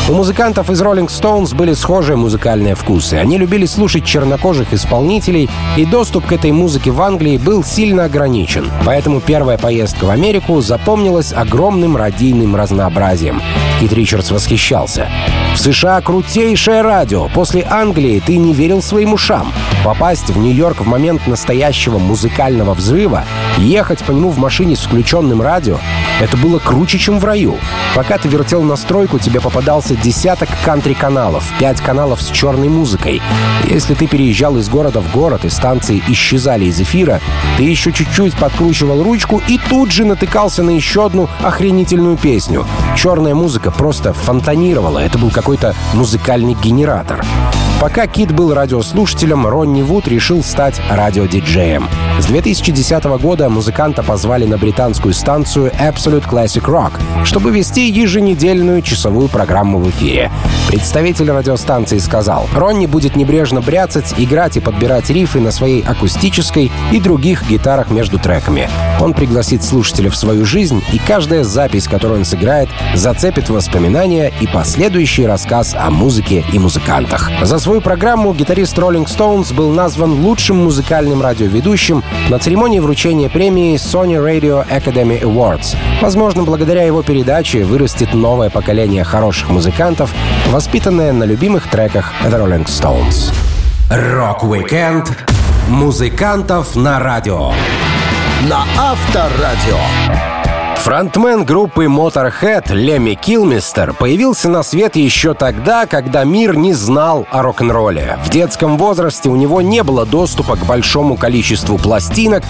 У 0.08 0.12
музыкантов 0.12 0.70
из 0.70 0.80
Rolling 0.80 1.08
Stones 1.08 1.52
были 1.52 1.72
схожие 1.72 2.16
музыкальные 2.16 2.76
вкусы. 2.76 3.14
Они 3.14 3.38
любили 3.38 3.66
слушать 3.66 4.04
чернокожих 4.04 4.72
исполнителей, 4.72 5.50
и 5.76 5.84
доступ 5.84 6.26
к 6.26 6.32
этой 6.32 6.52
музыке 6.52 6.92
в 6.92 7.02
Англии 7.02 7.38
был 7.38 7.64
сильно 7.64 8.04
ограничен. 8.04 8.70
Поэтому 8.84 9.20
первая 9.20 9.58
поездка 9.58 10.04
в 10.04 10.10
Америку 10.10 10.60
запомнилась 10.60 11.32
огромным 11.32 11.96
радийным 11.96 12.54
разнообразием. 12.54 13.42
Кит 13.80 13.92
Ричардс 13.92 14.30
восхищался. 14.30 15.08
В 15.54 15.58
США 15.58 16.00
крутейшее 16.00 16.82
радио. 16.82 17.28
После 17.28 17.66
Англии 17.68 18.22
ты 18.24 18.36
не 18.36 18.52
верил 18.52 18.82
своим 18.82 19.12
ушам. 19.12 19.52
Попасть 19.84 20.30
в 20.30 20.38
Нью-Йорк 20.38 20.82
в 20.82 20.86
момент 20.86 21.26
настоящего 21.26 21.98
музыкального 21.98 22.74
взрыва, 22.74 23.24
ехать 23.58 24.04
по 24.04 24.12
нему 24.12 24.30
в 24.30 24.38
машине 24.38 24.76
с 24.76 24.80
включенным 24.80 25.42
радио— 25.42 25.78
это 26.20 26.36
было 26.36 26.58
круче, 26.58 26.98
чем 26.98 27.18
в 27.18 27.24
раю. 27.24 27.56
Пока 27.94 28.16
ты 28.16 28.28
вертел 28.28 28.62
настройку, 28.62 29.18
тебе 29.18 29.40
попадался 29.40 29.94
десяток 29.96 30.48
кантри-каналов, 30.64 31.44
пять 31.58 31.80
каналов 31.80 32.22
с 32.22 32.30
черной 32.30 32.68
музыкой. 32.68 33.20
Если 33.64 33.94
ты 33.94 34.06
переезжал 34.06 34.56
из 34.56 34.68
города 34.68 35.00
в 35.00 35.12
город 35.12 35.44
и 35.44 35.50
станции 35.50 36.02
исчезали 36.08 36.66
из 36.66 36.80
эфира, 36.80 37.20
ты 37.58 37.64
еще 37.64 37.92
чуть-чуть 37.92 38.34
подкручивал 38.34 39.02
ручку 39.02 39.42
и 39.46 39.58
тут 39.68 39.92
же 39.92 40.04
натыкался 40.04 40.62
на 40.62 40.70
еще 40.70 41.04
одну 41.04 41.28
охренительную 41.42 42.16
песню. 42.16 42.66
Черная 42.96 43.34
музыка 43.34 43.70
просто 43.70 44.14
фонтанировала. 44.14 45.00
Это 45.00 45.18
был 45.18 45.30
какой-то 45.30 45.74
музыкальный 45.92 46.54
генератор. 46.54 47.24
Пока 47.80 48.06
Кит 48.06 48.32
был 48.32 48.54
радиослушателем, 48.54 49.46
Ронни 49.46 49.82
Вуд 49.82 50.08
решил 50.08 50.42
стать 50.42 50.80
радиодиджеем. 50.90 51.88
С 52.18 52.24
2010 52.24 53.04
года 53.20 53.50
музыканта 53.50 54.02
позвали 54.02 54.46
на 54.46 54.56
британскую 54.56 55.12
станцию 55.12 55.70
Absolute 55.78 56.26
Classic 56.26 56.64
Rock, 56.64 56.92
чтобы 57.24 57.50
вести 57.50 57.90
еженедельную 57.90 58.80
часовую 58.80 59.28
программу 59.28 59.78
в 59.78 59.90
эфире. 59.90 60.30
Представитель 60.68 61.30
радиостанции 61.30 61.98
сказал, 61.98 62.48
Ронни 62.54 62.86
будет 62.86 63.14
небрежно 63.14 63.60
бряцать, 63.60 64.14
играть 64.16 64.56
и 64.56 64.60
подбирать 64.60 65.10
рифы 65.10 65.40
на 65.40 65.50
своей 65.50 65.82
акустической 65.82 66.72
и 66.90 66.98
других 66.98 67.46
гитарах 67.46 67.90
между 67.90 68.18
треками. 68.18 68.70
Он 69.00 69.12
пригласит 69.12 69.62
слушателя 69.62 70.08
в 70.08 70.16
свою 70.16 70.46
жизнь, 70.46 70.82
и 70.92 70.98
каждая 70.98 71.44
запись, 71.44 71.86
которую 71.86 72.20
он 72.20 72.24
сыграет, 72.24 72.70
зацепит 72.94 73.50
воспоминания 73.50 74.32
и 74.40 74.46
последующий 74.46 75.26
рассказ 75.26 75.74
о 75.78 75.90
музыке 75.90 76.42
и 76.52 76.58
музыкантах. 76.58 77.30
За 77.42 77.58
свою 77.66 77.80
программу 77.80 78.32
гитарист 78.32 78.78
Rolling 78.78 79.06
Stones 79.06 79.52
был 79.52 79.72
назван 79.72 80.24
лучшим 80.24 80.56
музыкальным 80.62 81.20
радиоведущим 81.20 82.04
на 82.28 82.38
церемонии 82.38 82.78
вручения 82.78 83.28
премии 83.28 83.74
Sony 83.74 84.24
Radio 84.24 84.64
Academy 84.68 85.20
Awards. 85.20 85.76
Возможно, 86.00 86.44
благодаря 86.44 86.84
его 86.84 87.02
передаче 87.02 87.64
вырастет 87.64 88.14
новое 88.14 88.50
поколение 88.50 89.02
хороших 89.02 89.50
музыкантов, 89.50 90.14
воспитанное 90.46 91.12
на 91.12 91.24
любимых 91.24 91.68
треках 91.68 92.12
The 92.22 92.40
Rolling 92.40 92.66
Stones. 92.66 93.34
Рок-викенд 93.90 95.10
музыкантов 95.68 96.76
на 96.76 97.00
радио. 97.00 97.50
На 98.48 98.62
Авторадио. 98.78 100.35
Фронтмен 100.78 101.44
группы 101.44 101.86
Motorhead 101.86 102.72
Лемми 102.72 103.14
Килмистер 103.14 103.92
появился 103.92 104.48
на 104.48 104.62
свет 104.62 104.96
еще 104.96 105.34
тогда, 105.34 105.86
когда 105.86 106.24
мир 106.24 106.56
не 106.56 106.72
знал 106.72 107.26
о 107.30 107.42
рок-н-ролле. 107.42 108.18
В 108.24 108.30
детском 108.30 108.78
возрасте 108.78 109.28
у 109.28 109.36
него 109.36 109.60
не 109.60 109.82
было 109.82 110.06
доступа 110.06 110.56
к 110.56 110.64
большому 110.64 111.16
количеству 111.16 111.76
пластинок, 111.76 112.44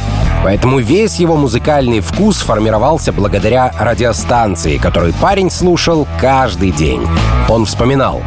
поэтому 0.44 0.80
весь 0.80 1.16
его 1.16 1.36
музыкальный 1.36 2.00
вкус 2.00 2.38
формировался 2.38 3.12
благодаря 3.12 3.72
радиостанции, 3.78 4.76
которую 4.76 5.14
парень 5.14 5.50
слушал 5.50 6.06
каждый 6.20 6.72
день. 6.72 7.06
Он 7.48 7.64
вспоминал. 7.64 8.22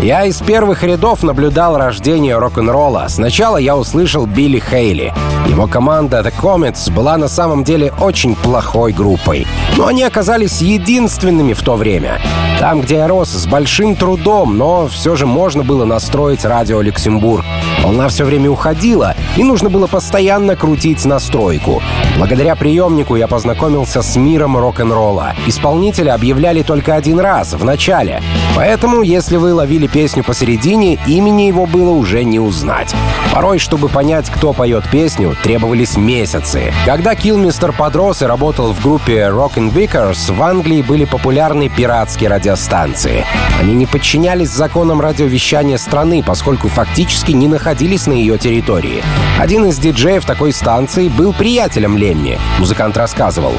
Я 0.00 0.24
из 0.24 0.40
первых 0.40 0.82
рядов 0.82 1.22
наблюдал 1.22 1.76
рождение 1.76 2.38
рок-н-ролла. 2.38 3.06
Сначала 3.08 3.56
я 3.56 3.76
услышал 3.76 4.26
Билли 4.26 4.58
Хейли. 4.60 5.12
Его 5.48 5.66
команда 5.66 6.20
The 6.20 6.32
Comets 6.40 6.92
была 6.92 7.16
на 7.16 7.28
самом 7.28 7.64
деле 7.64 7.92
очень 8.00 8.34
плохой 8.34 8.92
группой. 8.92 9.46
Но 9.76 9.86
они 9.86 10.02
оказались 10.02 10.60
единственными 10.60 11.52
в 11.52 11.62
то 11.62 11.76
время. 11.76 12.20
Там, 12.58 12.80
где 12.80 12.96
я 12.96 13.08
рос, 13.08 13.30
с 13.30 13.46
большим 13.46 13.96
трудом, 13.96 14.56
но 14.56 14.86
все 14.88 15.16
же 15.16 15.26
можно 15.26 15.64
было 15.64 15.84
настроить 15.84 16.44
радио 16.44 16.80
Люксембург. 16.80 17.44
Волна 17.82 18.08
все 18.08 18.24
время 18.24 18.48
уходила, 18.48 19.16
и 19.36 19.42
нужно 19.42 19.68
было 19.68 19.88
постоянно 19.88 20.54
крутить 20.54 21.04
настройку. 21.04 21.82
Благодаря 22.16 22.54
приемнику 22.54 23.16
я 23.16 23.26
познакомился 23.26 24.02
с 24.02 24.14
миром 24.14 24.56
рок-н-ролла. 24.56 25.34
Исполнителя 25.48 26.14
объявляли 26.14 26.62
только 26.62 26.94
один 26.94 27.18
раз, 27.18 27.54
в 27.54 27.64
начале. 27.64 28.22
Поэтому, 28.54 29.02
если 29.02 29.36
вы 29.36 29.52
ловили 29.52 29.88
песню 29.88 30.22
посередине, 30.22 31.00
имени 31.08 31.42
его 31.42 31.66
было 31.66 31.90
уже 31.90 32.22
не 32.22 32.38
узнать. 32.38 32.94
Порой, 33.32 33.58
чтобы 33.58 33.88
понять, 33.88 34.30
кто 34.30 34.52
поет 34.52 34.84
песню, 34.88 35.34
требовались 35.42 35.96
месяцы. 35.96 36.72
Когда 36.86 37.16
Килмистер 37.16 37.72
подрос 37.72 38.22
и 38.22 38.26
работал 38.26 38.72
в 38.72 38.80
группе 38.80 39.22
Rockin' 39.22 39.72
Vickers, 39.72 40.32
в 40.32 40.40
Англии 40.42 40.82
были 40.82 41.04
популярны 41.04 41.68
пиратские 41.68 42.30
радиостанции. 42.30 43.24
Они 43.60 43.74
не 43.74 43.86
подчинялись 43.86 44.50
законам 44.50 45.00
радиовещания 45.00 45.78
страны, 45.78 46.22
поскольку 46.24 46.68
фактически 46.68 47.32
не 47.32 47.48
находились 47.48 47.71
на 48.06 48.12
ее 48.12 48.38
территории. 48.38 49.02
Один 49.38 49.66
из 49.66 49.78
диджеев 49.78 50.24
такой 50.24 50.52
станции 50.52 51.08
был 51.08 51.32
приятелем 51.32 51.96
Лемми. 51.96 52.38
Музыкант 52.58 52.96
рассказывал. 52.96 53.54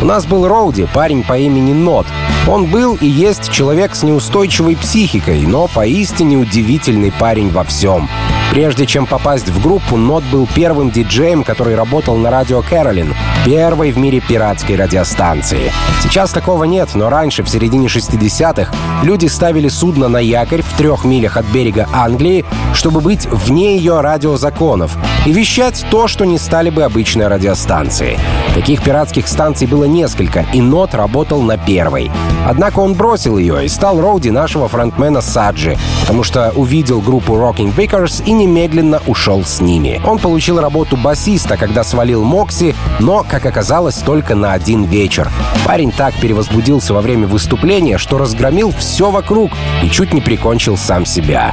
У 0.00 0.04
нас 0.04 0.26
был 0.26 0.46
Роуди, 0.46 0.86
парень 0.92 1.22
по 1.22 1.38
имени 1.38 1.72
Нот. 1.72 2.06
Он 2.46 2.66
был 2.66 2.96
и 3.00 3.06
есть 3.06 3.50
человек 3.50 3.94
с 3.94 4.02
неустойчивой 4.02 4.76
психикой, 4.76 5.40
но 5.46 5.68
поистине 5.68 6.36
удивительный 6.36 7.12
парень 7.12 7.50
во 7.50 7.64
всем. 7.64 8.08
Прежде 8.50 8.86
чем 8.86 9.06
попасть 9.06 9.48
в 9.48 9.62
группу, 9.62 9.96
Нот 9.96 10.22
был 10.30 10.46
первым 10.54 10.90
диджеем, 10.90 11.44
который 11.44 11.74
работал 11.74 12.16
на 12.16 12.30
радио 12.30 12.62
Кэролин, 12.62 13.14
первой 13.46 13.92
в 13.92 13.96
мире 13.98 14.18
пиратской 14.18 14.74
радиостанции. 14.74 15.70
Сейчас 16.02 16.32
такого 16.32 16.64
нет, 16.64 16.88
но 16.94 17.08
раньше, 17.08 17.44
в 17.44 17.48
середине 17.48 17.86
60-х, 17.86 18.72
люди 19.04 19.26
ставили 19.26 19.68
судно 19.68 20.08
на 20.08 20.18
якорь 20.18 20.62
в 20.62 20.76
трех 20.76 21.04
милях 21.04 21.36
от 21.36 21.46
берега 21.46 21.88
Англии, 21.92 22.44
чтобы 22.74 23.00
быть 23.00 23.26
вне 23.26 23.76
ее 23.76 24.00
радиозаконов 24.00 24.96
и 25.26 25.32
вещать 25.32 25.86
то, 25.92 26.08
что 26.08 26.24
не 26.24 26.38
стали 26.38 26.70
бы 26.70 26.82
обычной 26.82 27.28
радиостанции. 27.28 28.18
Таких 28.56 28.82
пиратских 28.82 29.28
станций 29.28 29.68
было 29.68 29.84
несколько, 29.84 30.44
и 30.52 30.60
Нот 30.60 30.94
работал 30.94 31.40
на 31.40 31.56
первой. 31.56 32.10
Однако 32.48 32.80
он 32.80 32.94
бросил 32.94 33.38
ее 33.38 33.64
и 33.64 33.68
стал 33.68 34.00
роуди 34.00 34.30
нашего 34.30 34.66
фронтмена 34.66 35.20
Саджи, 35.20 35.76
потому 36.00 36.22
что 36.22 36.52
увидел 36.56 37.00
группу 37.00 37.34
Rocking 37.34 37.74
Vickers 37.76 38.24
и 38.24 38.32
немедленно 38.32 39.02
ушел 39.06 39.44
с 39.44 39.60
ними. 39.60 40.00
Он 40.04 40.18
получил 40.18 40.58
работу 40.58 40.96
басиста, 40.96 41.56
когда 41.56 41.84
свалил 41.84 42.24
Мокси, 42.24 42.74
но, 42.98 43.24
как 43.36 43.44
оказалось, 43.44 43.96
только 43.96 44.34
на 44.34 44.54
один 44.54 44.84
вечер. 44.84 45.30
Парень 45.66 45.92
так 45.92 46.14
перевозбудился 46.14 46.94
во 46.94 47.02
время 47.02 47.26
выступления, 47.26 47.98
что 47.98 48.16
разгромил 48.16 48.72
все 48.72 49.10
вокруг 49.10 49.50
и 49.82 49.90
чуть 49.90 50.14
не 50.14 50.22
прикончил 50.22 50.78
сам 50.78 51.04
себя. 51.04 51.52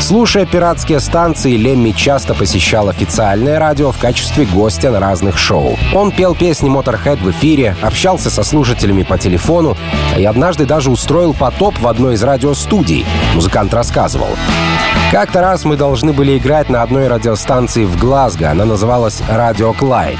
Слушая 0.00 0.44
пиратские 0.44 0.98
станции, 0.98 1.56
Лемми 1.56 1.92
часто 1.92 2.34
посещал 2.34 2.88
официальное 2.88 3.60
радио 3.60 3.92
в 3.92 3.98
качестве 3.98 4.44
гостя 4.44 4.90
на 4.90 4.98
разных 4.98 5.38
шоу. 5.38 5.78
Он 5.94 6.10
пел 6.10 6.34
песни 6.34 6.68
Motorhead 6.68 7.22
в 7.22 7.30
эфире, 7.30 7.76
общался 7.80 8.28
со 8.28 8.42
слушателями 8.42 9.04
по 9.04 9.16
телефону 9.16 9.76
и 10.18 10.24
однажды 10.24 10.66
даже 10.66 10.90
устроил 10.90 11.32
потоп 11.32 11.78
в 11.78 11.86
одной 11.86 12.14
из 12.14 12.24
радиостудий. 12.24 13.06
Музыкант 13.34 13.72
рассказывал. 13.72 14.30
Как-то 15.12 15.40
раз 15.40 15.64
мы 15.64 15.76
должны 15.76 16.12
были 16.12 16.38
играть 16.38 16.68
на 16.68 16.82
одной 16.82 17.06
радиостанции 17.06 17.84
в 17.84 17.96
Глазго. 17.96 18.50
Она 18.50 18.64
называлась 18.64 19.22
«Радио 19.28 19.72
Клайд». 19.72 20.18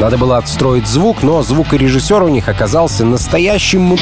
Надо 0.00 0.16
было 0.16 0.38
отстроить 0.38 0.86
звук, 0.86 1.22
но 1.22 1.42
звукорежиссер 1.42 2.22
у 2.22 2.28
них 2.28 2.48
оказался 2.48 3.04
настоящим. 3.04 3.98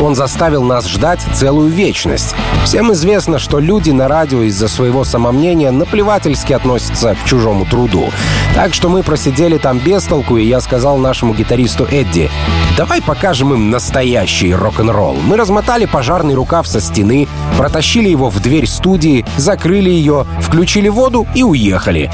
Он 0.00 0.14
заставил 0.14 0.62
нас 0.62 0.88
ждать 0.88 1.20
целую 1.34 1.68
вечность. 1.68 2.34
Всем 2.64 2.90
известно, 2.94 3.38
что 3.38 3.58
люди 3.58 3.90
на 3.90 4.08
радио 4.08 4.40
из-за 4.44 4.66
своего 4.66 5.04
самомнения 5.04 5.70
наплевательски 5.72 6.54
относятся 6.54 7.16
к 7.16 7.28
чужому 7.28 7.66
труду. 7.66 8.08
Так 8.54 8.72
что 8.72 8.88
мы 8.88 9.02
просидели 9.02 9.58
там 9.58 9.78
без 9.78 10.04
толку, 10.04 10.38
и 10.38 10.46
я 10.46 10.62
сказал 10.62 10.96
нашему 10.96 11.34
гитаристу 11.34 11.84
Эдди, 11.84 12.30
давай 12.78 13.02
покажем 13.02 13.52
им 13.52 13.70
настоящий 13.70 14.54
рок-н-ролл. 14.54 15.18
Мы 15.22 15.36
размотали 15.36 15.84
пожарный 15.84 16.34
рукав 16.34 16.66
со 16.66 16.80
стены, 16.80 17.28
протащили 17.58 18.08
его 18.08 18.30
в 18.30 18.40
дверь 18.40 18.66
студии, 18.66 19.26
закрыли 19.36 19.90
ее, 19.90 20.24
включили 20.40 20.88
воду 20.88 21.26
и 21.34 21.42
уехали. 21.42 22.10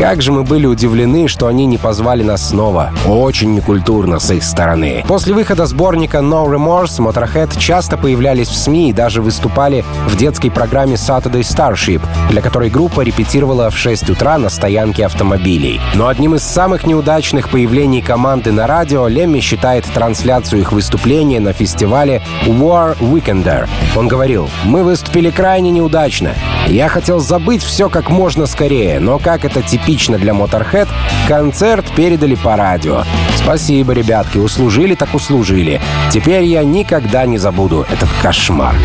Как 0.00 0.22
же 0.22 0.32
мы 0.32 0.44
были 0.44 0.64
удивлены, 0.64 1.28
что 1.28 1.46
они 1.46 1.66
не 1.66 1.76
позвали 1.76 2.22
нас 2.22 2.48
снова. 2.48 2.90
Очень 3.06 3.52
некультурно 3.52 4.18
с 4.18 4.30
их 4.30 4.42
стороны. 4.42 5.04
После 5.06 5.34
выхода 5.34 5.66
сборника 5.66 6.18
No 6.20 6.46
Remorse 6.46 7.00
Motorhead 7.00 7.58
часто 7.58 7.98
появлялись 7.98 8.48
в 8.48 8.56
СМИ 8.56 8.88
и 8.88 8.92
даже 8.94 9.20
выступали 9.20 9.84
в 10.06 10.16
детской 10.16 10.50
программе 10.50 10.94
Saturday 10.94 11.42
Starship, 11.42 12.00
для 12.30 12.40
которой 12.40 12.70
группа 12.70 13.02
репетировала 13.02 13.68
в 13.68 13.76
6 13.76 14.08
утра 14.08 14.38
на 14.38 14.48
стоянке 14.48 15.04
автомобилей. 15.04 15.78
Но 15.94 16.08
одним 16.08 16.34
из 16.34 16.44
самых 16.44 16.86
неудачных 16.86 17.50
появлений 17.50 18.00
команды 18.00 18.52
на 18.52 18.66
радио 18.66 19.06
Лемми 19.06 19.40
считает 19.40 19.84
трансляцию 19.84 20.62
их 20.62 20.72
выступления 20.72 21.40
на 21.40 21.52
фестивале 21.52 22.22
War 22.46 22.96
Weekender. 23.00 23.68
Он 23.94 24.08
говорил, 24.08 24.48
«Мы 24.64 24.82
выступили 24.82 25.28
крайне 25.28 25.70
неудачно. 25.70 26.32
Я 26.68 26.88
хотел 26.88 27.18
забыть 27.18 27.62
все 27.62 27.90
как 27.90 28.08
можно 28.08 28.46
скорее, 28.46 28.98
но 29.00 29.18
как 29.18 29.44
это 29.44 29.60
типично 29.90 30.18
для 30.18 30.32
Motorhead, 30.32 30.88
концерт 31.26 31.84
передали 31.96 32.36
по 32.36 32.54
радио. 32.54 33.02
Спасибо, 33.36 33.92
ребятки, 33.92 34.38
услужили 34.38 34.94
так 34.94 35.12
услужили. 35.14 35.80
Теперь 36.12 36.44
я 36.44 36.62
никогда 36.62 37.26
не 37.26 37.38
забуду 37.38 37.84
этот 37.90 38.08
кошмар». 38.22 38.76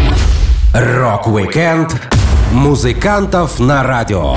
Рок-викенд 0.74 1.96
музыкантов 2.52 3.60
на 3.60 3.84
радио. 3.84 4.36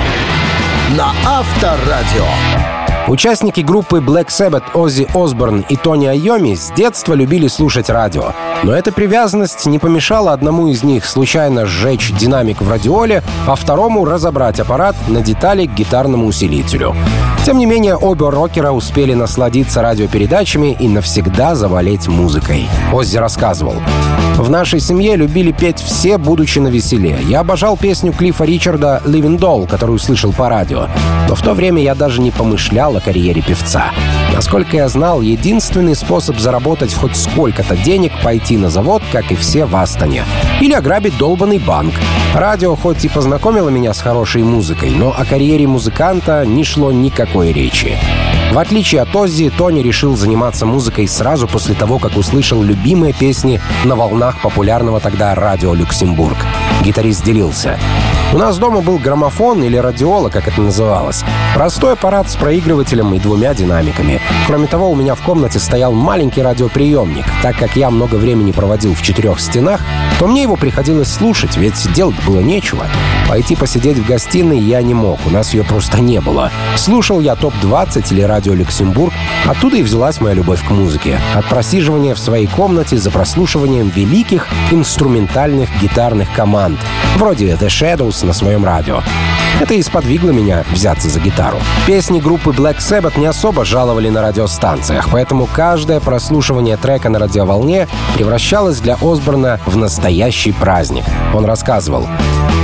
На 0.95 1.11
Авторадио. 1.25 2.78
Участники 3.07 3.61
группы 3.61 3.97
Black 3.97 4.27
Sabbath 4.27 4.63
Оззи 4.73 5.07
Осборн 5.13 5.65
и 5.67 5.75
Тони 5.75 6.05
Айоми 6.05 6.53
с 6.53 6.71
детства 6.71 7.13
любили 7.13 7.47
слушать 7.47 7.89
радио. 7.89 8.33
Но 8.63 8.73
эта 8.73 8.91
привязанность 8.91 9.65
не 9.65 9.79
помешала 9.79 10.33
одному 10.33 10.67
из 10.67 10.83
них 10.83 11.05
случайно 11.05 11.65
сжечь 11.65 12.11
динамик 12.11 12.61
в 12.61 12.69
радиоле, 12.69 13.23
а 13.47 13.55
второму 13.55 14.05
разобрать 14.05 14.59
аппарат 14.59 14.95
на 15.07 15.21
детали 15.21 15.65
к 15.65 15.73
гитарному 15.73 16.27
усилителю. 16.27 16.95
Тем 17.45 17.57
не 17.57 17.65
менее, 17.65 17.95
оба 17.95 18.29
рокера 18.29 18.71
успели 18.71 19.13
насладиться 19.13 19.81
радиопередачами 19.81 20.75
и 20.79 20.87
навсегда 20.87 21.55
заболеть 21.55 22.07
музыкой. 22.07 22.67
Оззи 22.93 23.17
рассказывал. 23.17 23.75
«В 24.35 24.49
нашей 24.49 24.79
семье 24.79 25.15
любили 25.15 25.51
петь 25.51 25.79
все, 25.79 26.17
будучи 26.17 26.59
на 26.59 26.67
веселе. 26.67 27.17
Я 27.27 27.39
обожал 27.41 27.75
песню 27.75 28.13
Клиффа 28.13 28.45
Ричарда 28.45 29.01
«Living 29.05 29.39
Doll», 29.39 29.67
которую 29.67 29.99
слышал 29.99 30.31
по 30.31 30.47
радио. 30.47 30.87
Но 31.27 31.35
в 31.35 31.41
то 31.41 31.53
время 31.53 31.81
я 31.81 31.95
даже 31.95 32.21
не 32.21 32.31
помышлял 32.31 32.88
о 32.95 33.01
карьере 33.01 33.41
певца. 33.41 33.91
Насколько 34.33 34.77
я 34.77 34.87
знал, 34.89 35.21
единственный 35.21 35.95
способ 35.95 36.39
заработать 36.39 36.93
хоть 36.93 37.15
сколько-то 37.15 37.75
денег— 37.75 38.11
пойти 38.23 38.57
на 38.57 38.69
завод, 38.69 39.01
как 39.11 39.31
и 39.31 39.35
все 39.35 39.65
в 39.65 39.75
Астоне. 39.75 40.23
Или 40.61 40.73
ограбить 40.73 41.17
долбанный 41.17 41.59
банк. 41.59 41.93
Радио 42.33 42.75
хоть 42.75 43.03
и 43.05 43.09
познакомило 43.09 43.69
меня 43.69 43.93
с 43.93 44.01
хорошей 44.01 44.43
музыкой, 44.43 44.91
но 44.91 45.13
о 45.17 45.25
карьере 45.25 45.67
музыканта 45.67 46.45
не 46.45 46.63
шло 46.63 46.91
никакой 46.91 47.51
речи. 47.51 47.97
В 48.51 48.57
отличие 48.57 49.01
от 49.01 49.15
Оззи, 49.15 49.51
Тони 49.55 49.81
решил 49.81 50.17
заниматься 50.17 50.65
музыкой 50.65 51.07
сразу 51.07 51.47
после 51.47 51.75
того, 51.75 51.99
как 51.99 52.17
услышал 52.17 52.63
любимые 52.63 53.13
песни 53.13 53.61
на 53.83 53.95
волнах 53.95 54.41
популярного 54.41 54.99
тогда 54.99 55.35
радио 55.35 55.73
«Люксембург». 55.73 56.37
Гитарист 56.81 57.23
делился. 57.23 57.77
У 58.31 58.37
нас 58.37 58.59
дома 58.59 58.81
был 58.81 58.99
граммофон 58.99 59.63
или 59.63 59.75
радиола, 59.75 60.29
как 60.29 60.47
это 60.47 60.61
называлось. 60.61 61.23
Простой 61.55 61.93
аппарат 61.93 62.29
с 62.29 62.35
проигрывателем 62.35 63.11
и 63.15 63.19
двумя 63.19 63.55
динамиками. 63.55 64.21
Кроме 64.45 64.67
того, 64.67 64.91
у 64.91 64.95
меня 64.95 65.15
в 65.15 65.21
комнате 65.23 65.57
стоял 65.57 65.93
маленький 65.93 66.43
радиоприемник. 66.43 67.25
Так 67.41 67.57
как 67.57 67.75
я 67.75 67.89
много 67.89 68.15
времени 68.15 68.51
проводил 68.51 68.93
в 68.93 69.01
четырех 69.01 69.39
стенах, 69.39 69.81
то 70.19 70.27
мне 70.27 70.43
его 70.43 70.57
приходилось 70.57 71.11
слушать, 71.11 71.57
ведь 71.57 71.91
делать 71.93 72.23
было 72.27 72.39
нечего. 72.39 72.85
Пойти 73.29 73.55
посидеть 73.55 73.99
в 73.99 74.07
гостиной 74.07 74.57
я 74.57 74.81
не 74.81 74.95
мог, 74.95 75.19
у 75.27 75.29
нас 75.29 75.53
ее 75.53 75.63
просто 75.63 76.01
не 76.01 76.19
было. 76.19 76.51
Слушал 76.75 77.19
я 77.19 77.35
ТОП-20 77.35 78.07
или 78.09 78.23
радио 78.23 78.55
Люксембург, 78.55 79.13
оттуда 79.45 79.77
и 79.77 79.83
взялась 79.83 80.19
моя 80.19 80.33
любовь 80.33 80.67
к 80.67 80.71
музыке. 80.71 81.21
От 81.35 81.45
просиживания 81.45 82.15
в 82.15 82.19
своей 82.19 82.47
комнате 82.47 82.97
за 82.97 83.11
прослушиванием 83.11 83.89
великих 83.89 84.47
инструментальных 84.71 85.69
гитарных 85.79 86.33
команд, 86.33 86.79
вроде 87.17 87.51
The 87.51 87.67
Shadows 87.67 88.25
на 88.25 88.33
своем 88.33 88.65
радио. 88.65 89.03
Это 89.59 89.75
и 89.75 89.83
сподвигло 89.83 90.31
меня 90.31 90.63
взяться 90.71 91.07
за 91.07 91.19
гитару. 91.19 91.57
Песни 91.85 92.19
группы 92.19 92.49
Black 92.49 92.77
Sabbath 92.77 93.19
не 93.19 93.27
особо 93.27 93.63
жаловали 93.63 94.09
на 94.09 94.23
радиостанциях, 94.23 95.09
поэтому 95.11 95.45
каждое 95.45 95.99
прослушивание 95.99 96.77
трека 96.77 97.09
на 97.09 97.19
радиоволне 97.19 97.87
превращалось 98.15 98.79
для 98.79 98.97
Осборна 98.99 99.59
в 99.67 99.77
настоящий 99.77 100.51
праздник. 100.51 101.03
Он 101.35 101.45
рассказывал. 101.45 102.07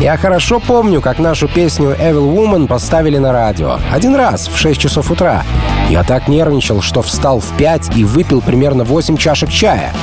Я 0.01 0.17
хорошо 0.55 0.73
помню, 0.73 1.01
как 1.01 1.19
нашу 1.19 1.47
песню 1.47 1.95
Evil 1.99 2.33
Woman 2.33 2.67
поставили 2.67 3.17
на 3.17 3.31
радио. 3.31 3.77
Один 3.91 4.15
раз, 4.15 4.47
в 4.47 4.57
6 4.57 4.79
часов 4.79 5.11
утра. 5.11 5.43
Я 5.89 6.03
так 6.03 6.27
нервничал, 6.27 6.81
что 6.81 7.01
встал 7.01 7.39
в 7.39 7.57
5 7.57 7.97
и 7.97 8.03
выпил 8.03 8.41
примерно 8.41 8.83
8 8.83 9.17
чашек 9.17 9.49
чая. 9.49 9.93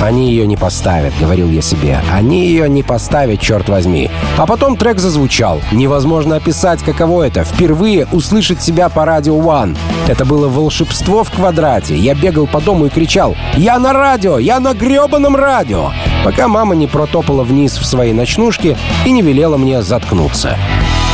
Они 0.00 0.30
ее 0.30 0.46
не 0.46 0.56
поставят, 0.56 1.12
говорил 1.20 1.50
я 1.50 1.60
себе. 1.60 2.00
Они 2.12 2.46
ее 2.46 2.68
не 2.68 2.82
поставят, 2.82 3.40
черт 3.40 3.68
возьми. 3.68 4.10
А 4.36 4.46
потом 4.46 4.76
трек 4.76 4.98
зазвучал. 4.98 5.60
Невозможно 5.72 6.36
описать, 6.36 6.82
каково 6.82 7.24
это. 7.24 7.44
Впервые 7.44 8.06
услышать 8.12 8.62
себя 8.62 8.88
по 8.88 9.04
радио 9.04 9.36
One. 9.36 9.76
Это 10.08 10.24
было 10.24 10.48
волшебство 10.48 11.22
в 11.22 11.30
квадрате. 11.30 11.94
Я 11.94 12.14
бегал 12.14 12.46
по 12.46 12.62
дому 12.62 12.86
и 12.86 12.88
кричал 12.88 13.36
«Я 13.56 13.78
на 13.78 13.92
радио! 13.92 14.38
Я 14.38 14.58
на 14.58 14.72
гребаном 14.72 15.36
радио!» 15.36 15.90
Пока 16.24 16.48
мама 16.48 16.74
не 16.74 16.86
протопала 16.86 17.44
вниз 17.44 17.76
в 17.76 17.84
своей 17.84 18.14
ночнушке 18.14 18.78
и 19.04 19.10
не 19.10 19.20
велела 19.20 19.58
мне 19.58 19.82
заткнуться. 19.82 20.56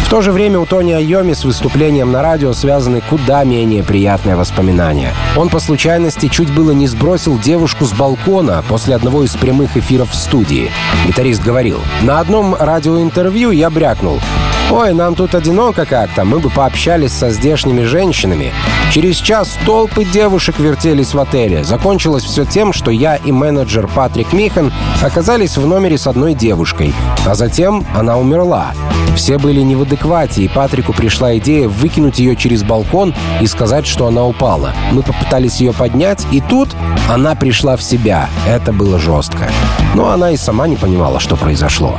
В 0.05 0.11
то 0.11 0.21
же 0.21 0.31
время 0.31 0.61
у 0.61 0.66
Тони 0.66 0.92
Айоми 0.92 1.33
с 1.33 1.45
выступлением 1.45 2.12
на 2.12 2.23
радио 2.23 2.53
связаны 2.53 3.01
куда 3.01 3.42
менее 3.42 3.83
приятные 3.83 4.37
воспоминания. 4.37 5.12
Он 5.37 5.49
по 5.49 5.59
случайности 5.59 6.29
чуть 6.29 6.53
было 6.55 6.71
не 6.71 6.87
сбросил 6.87 7.37
девушку 7.38 7.87
с 7.87 7.92
балкона 7.92 8.62
после 8.68 8.95
одного 8.95 9.25
из 9.25 9.35
прямых 9.35 9.77
эфиров 9.77 10.12
в 10.12 10.14
студии. 10.14 10.71
Гитарист 11.09 11.42
говорил, 11.42 11.81
«На 12.03 12.21
одном 12.21 12.55
радиоинтервью 12.55 13.51
я 13.51 13.71
брякнул. 13.71 14.21
«Ой, 14.70 14.92
нам 14.92 15.14
тут 15.14 15.35
одиноко 15.35 15.85
как-то, 15.85 16.24
мы 16.24 16.40
бы 16.40 16.50
пообщались 16.50 17.12
со 17.12 17.31
здешними 17.31 17.85
женщинами». 17.85 18.53
Через 18.90 19.16
час 19.16 19.59
толпы 19.66 20.05
девушек 20.05 20.59
вертелись 20.59 21.14
в 21.14 21.18
отеле. 21.18 21.64
Закончилось 21.64 22.24
все 22.24 22.44
тем, 22.44 22.72
что 22.72 22.90
я 22.90 23.16
и 23.16 23.33
менеджер 23.33 23.88
Патрик 23.88 24.33
Михан 24.33 24.72
оказались 25.03 25.57
в 25.57 25.66
номере 25.66 25.98
с 25.98 26.07
одной 26.07 26.35
девушкой, 26.35 26.94
а 27.27 27.35
затем 27.35 27.85
она 27.94 28.16
умерла. 28.18 28.72
Все 29.16 29.38
были 29.38 29.61
не 29.61 29.77
в 29.77 29.83
адеквате, 29.83 30.42
и 30.42 30.48
Патрику 30.48 30.92
пришла 30.92 31.37
идея 31.38 31.68
выкинуть 31.68 32.18
ее 32.18 32.35
через 32.37 32.62
балкон 32.62 33.14
и 33.40 33.46
сказать, 33.46 33.87
что 33.87 34.07
она 34.07 34.24
упала. 34.24 34.72
Мы 34.92 35.03
попытались 35.03 35.61
ее 35.61 35.72
поднять, 35.72 36.27
и 36.33 36.40
тут 36.40 36.70
она 37.09 37.35
пришла 37.35 37.77
в 37.77 37.83
себя. 37.83 38.29
Это 38.46 38.72
было 38.72 38.98
жестко. 38.98 39.50
Но 39.94 40.11
она 40.11 40.33
и 40.33 40.37
сама 40.37 40.66
не 40.66 40.77
понимала, 40.77 41.20
что 41.20 41.37
произошло. 41.37 41.98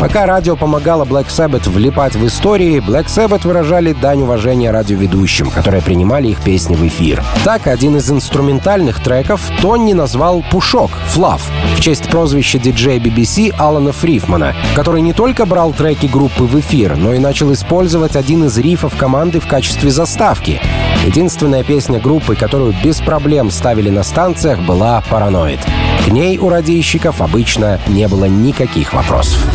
Пока 0.00 0.24
радио 0.24 0.56
помогало 0.56 1.04
Black 1.04 1.26
Sabbath 1.26 1.68
влипать 1.68 2.16
в 2.16 2.26
истории, 2.26 2.78
Black 2.78 3.08
Sabbath 3.08 3.46
выражали 3.46 3.92
дань 3.92 4.22
уважения 4.22 4.70
радиоведущим, 4.70 5.50
которые 5.50 5.82
принимали 5.82 6.28
их 6.28 6.40
песни 6.40 6.74
в 6.74 6.86
эфир. 6.86 7.22
Так, 7.44 7.66
один 7.66 7.98
из 7.98 8.10
инструментальных 8.10 9.02
треков 9.02 9.42
Тонни 9.60 9.92
назвал 9.92 10.42
«Пушок»— 10.50 10.90
«Флав» 11.08 11.46
в 11.76 11.82
честь 11.82 12.08
прозвища 12.08 12.58
диджея 12.58 12.98
BBC 12.98 13.54
Алана 13.58 13.92
Фримана, 13.92 14.56
который 14.74 15.02
не 15.02 15.12
только 15.12 15.44
брал 15.44 15.74
треки 15.74 16.06
группы 16.06 16.44
в 16.44 16.58
эфир, 16.58 16.96
но 16.96 17.12
и 17.12 17.18
начал 17.18 17.52
использовать 17.52 18.16
один 18.16 18.44
из 18.44 18.56
риффов 18.56 18.96
команды 18.96 19.38
в 19.38 19.46
качестве 19.46 19.90
заставки. 19.90 20.62
Единственная 21.04 21.62
песня 21.62 22.00
группы, 22.00 22.36
которую 22.36 22.74
без 22.82 23.00
проблем 23.00 23.50
ставили 23.50 23.90
на 23.90 24.02
станциях, 24.02 24.60
была 24.60 25.02
«Paranoid». 25.10 25.60
К 26.06 26.08
ней 26.08 26.38
у 26.38 26.48
радийщиков 26.48 27.20
обычно 27.20 27.78
не 27.86 28.08
было 28.08 28.24
никаких 28.24 28.94
вопросов. 28.94 29.46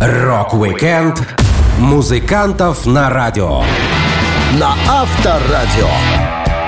Рок-викенд 0.00 1.22
музыкантов 1.78 2.86
на 2.86 3.10
радио. 3.10 3.60
На 4.58 4.74
Авторадио. 4.88 5.88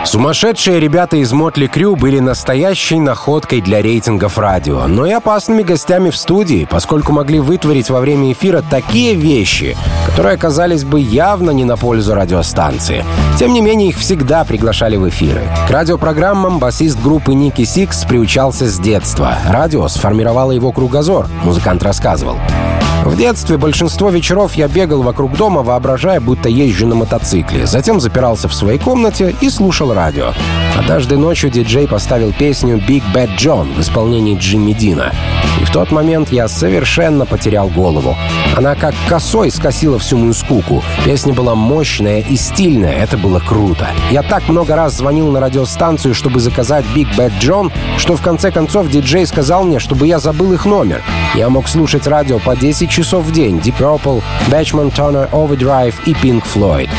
Сумасшедшие 0.04 0.78
ребята 0.78 1.16
из 1.16 1.32
Mötley 1.32 1.66
Crüe 1.66 1.96
были 1.96 2.18
настоящей 2.18 3.00
находкой 3.00 3.62
для 3.62 3.80
рейтингов 3.80 4.36
радио, 4.36 4.86
но 4.86 5.06
и 5.06 5.12
опасными 5.12 5.62
гостями 5.62 6.10
в 6.10 6.16
студии, 6.18 6.68
поскольку 6.70 7.12
могли 7.12 7.40
вытворить 7.40 7.88
во 7.88 8.00
время 8.00 8.32
эфира 8.32 8.62
такие 8.68 9.14
вещи, 9.14 9.78
которые 10.04 10.34
оказались 10.34 10.84
бы 10.84 11.00
явно 11.00 11.52
не 11.52 11.64
на 11.64 11.78
пользу 11.78 12.14
радиостанции. 12.14 13.02
Тем 13.38 13.54
не 13.54 13.62
менее, 13.62 13.88
их 13.88 13.96
всегда 13.96 14.44
приглашали 14.44 14.96
в 14.96 15.08
эфиры. 15.08 15.40
К 15.66 15.70
радиопрограммам 15.70 16.58
басист 16.58 17.00
группы 17.00 17.32
Ники 17.32 17.64
Сикс 17.64 18.04
приучался 18.04 18.68
с 18.68 18.78
детства. 18.78 19.38
Радио 19.48 19.88
сформировало 19.88 20.52
его 20.52 20.70
кругозор, 20.70 21.28
музыкант 21.42 21.82
рассказывал. 21.82 22.36
В 23.04 23.16
детстве 23.16 23.58
большинство 23.58 24.10
вечеров 24.10 24.54
я 24.54 24.68
бегал 24.68 25.02
вокруг 25.02 25.36
дома, 25.36 25.62
воображая, 25.62 26.20
будто 26.20 26.48
езжу 26.48 26.86
на 26.86 26.94
мотоцикле. 26.94 27.66
Затем 27.66 28.00
запирался 28.00 28.48
в 28.48 28.54
своей 28.54 28.78
комнате 28.78 29.34
и 29.40 29.50
слушал 29.50 29.92
радио. 29.92 30.32
Однажды 30.78 31.16
ночью 31.16 31.50
диджей 31.50 31.88
поставил 31.88 32.32
песню 32.32 32.76
«Big 32.76 33.02
Bad 33.12 33.36
John» 33.36 33.74
в 33.74 33.80
исполнении 33.80 34.38
Джимми 34.38 34.72
Дина. 34.72 35.12
И 35.60 35.64
в 35.64 35.70
тот 35.70 35.90
момент 35.90 36.32
я 36.32 36.46
совершенно 36.48 37.26
потерял 37.26 37.68
голову. 37.68 38.16
Она 38.56 38.74
как 38.76 38.94
косой 39.08 39.50
скосила 39.50 39.98
всю 39.98 40.16
мою 40.16 40.32
скуку. 40.32 40.82
Песня 41.04 41.32
была 41.34 41.54
мощная 41.54 42.20
и 42.20 42.36
стильная, 42.36 42.94
это 42.94 43.18
было 43.18 43.40
круто. 43.40 43.88
Я 44.10 44.22
так 44.22 44.48
много 44.48 44.76
раз 44.76 44.96
звонил 44.96 45.30
на 45.30 45.40
радиостанцию, 45.40 46.14
чтобы 46.14 46.40
заказать 46.40 46.84
Big 46.94 47.08
Bad 47.16 47.32
John, 47.40 47.72
что 47.98 48.16
в 48.16 48.22
конце 48.22 48.50
концов 48.50 48.88
диджей 48.88 49.26
сказал 49.26 49.64
мне, 49.64 49.78
чтобы 49.80 50.06
я 50.06 50.20
забыл 50.20 50.52
их 50.52 50.66
номер. 50.66 51.02
Я 51.34 51.48
мог 51.48 51.68
слушать 51.68 52.06
радио 52.06 52.38
по 52.38 52.56
10 52.56 52.91
часов 52.91 53.25
в 53.25 53.31
день. 53.31 53.59
Deep 53.59 53.77
Purple, 53.77 54.21
Batchman 54.49 54.91
Turner 54.93 55.29
Overdrive 55.31 55.95
и 56.05 56.13
Pink 56.13 56.43
Floyd. 56.43 56.89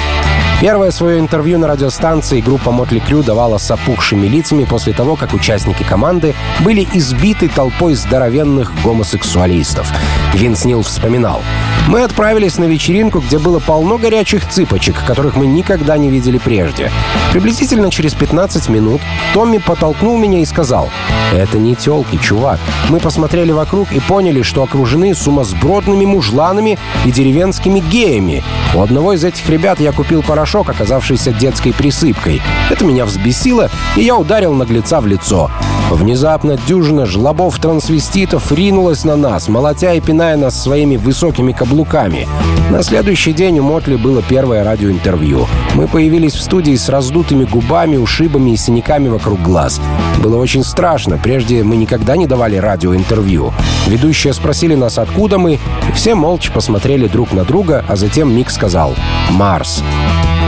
Первое 0.63 0.91
свое 0.91 1.19
интервью 1.19 1.59
на 1.59 1.67
радиостанции 1.67 2.39
группа 2.39 2.71
Мотли 2.71 2.99
Крю 2.99 3.21
давала 3.21 3.57
с 3.57 3.69
опухшими 3.69 4.27
лицами 4.27 4.63
после 4.63 4.93
того, 4.93 5.17
как 5.17 5.33
участники 5.33 5.83
команды 5.83 6.35
были 6.61 6.87
избиты 6.93 7.49
толпой 7.49 7.95
здоровенных 7.95 8.71
гомосексуалистов. 8.81 9.91
Винс 10.33 10.63
Нил 10.63 10.81
вспоминал. 10.81 11.41
«Мы 11.89 12.03
отправились 12.03 12.57
на 12.57 12.63
вечеринку, 12.63 13.19
где 13.19 13.39
было 13.39 13.59
полно 13.59 13.97
горячих 13.97 14.47
цыпочек, 14.47 15.03
которых 15.05 15.35
мы 15.35 15.47
никогда 15.47 15.97
не 15.97 16.09
видели 16.09 16.37
прежде. 16.37 16.89
Приблизительно 17.33 17.91
через 17.91 18.13
15 18.13 18.69
минут 18.69 19.01
Томми 19.33 19.57
подтолкнул 19.57 20.17
меня 20.17 20.39
и 20.39 20.45
сказал, 20.45 20.89
«Это 21.33 21.57
не 21.57 21.75
телки, 21.75 22.15
чувак. 22.15 22.61
Мы 22.87 23.01
посмотрели 23.01 23.51
вокруг 23.51 23.91
и 23.91 23.99
поняли, 23.99 24.43
что 24.43 24.63
окружены 24.63 25.13
сумасбродными 25.13 26.05
мужланами 26.05 26.79
и 27.03 27.11
деревенскими 27.11 27.81
геями. 27.81 28.45
У 28.73 28.81
одного 28.81 29.11
из 29.11 29.25
этих 29.25 29.49
ребят 29.49 29.81
я 29.81 29.91
купил 29.91 30.23
порошок 30.23 30.52
порошок, 30.53 30.69
оказавшийся 30.69 31.31
детской 31.31 31.73
присыпкой. 31.73 32.41
Это 32.69 32.85
меня 32.85 33.05
взбесило, 33.05 33.69
и 33.97 34.03
я 34.03 34.15
ударил 34.15 34.53
наглеца 34.53 35.01
в 35.01 35.07
лицо. 35.07 35.49
Внезапно 35.89 36.57
дюжина 36.67 37.05
жлобов-трансвеститов 37.05 38.51
ринулась 38.51 39.03
на 39.03 39.15
нас, 39.15 39.47
молотя 39.47 39.93
и 39.93 39.99
пиная 39.99 40.37
нас 40.37 40.61
своими 40.61 40.95
высокими 40.95 41.53
каблуками. 41.53 42.27
На 42.69 42.83
следующий 42.83 43.33
день 43.33 43.59
у 43.59 43.63
Мотли 43.63 43.95
было 43.95 44.21
первое 44.21 44.63
радиоинтервью. 44.63 45.47
Мы 45.75 45.87
появились 45.87 46.33
в 46.33 46.41
студии 46.41 46.75
с 46.75 46.89
раздутыми 46.89 47.45
губами, 47.45 47.97
ушибами 47.97 48.51
и 48.51 48.57
синяками 48.57 49.09
вокруг 49.09 49.41
глаз. 49.41 49.81
Было 50.21 50.37
очень 50.37 50.63
страшно. 50.63 51.19
Прежде 51.21 51.63
мы 51.63 51.75
никогда 51.75 52.15
не 52.15 52.27
давали 52.27 52.57
радиоинтервью. 52.57 53.53
Ведущие 53.87 54.33
спросили 54.33 54.75
нас, 54.75 54.97
откуда 54.97 55.37
мы, 55.37 55.59
все 55.95 56.15
молча 56.15 56.51
посмотрели 56.51 57.07
друг 57.07 57.33
на 57.33 57.43
друга, 57.43 57.83
а 57.87 57.95
затем 57.95 58.35
Мик 58.35 58.49
сказал 58.49 58.95
«Марс». 59.31 59.83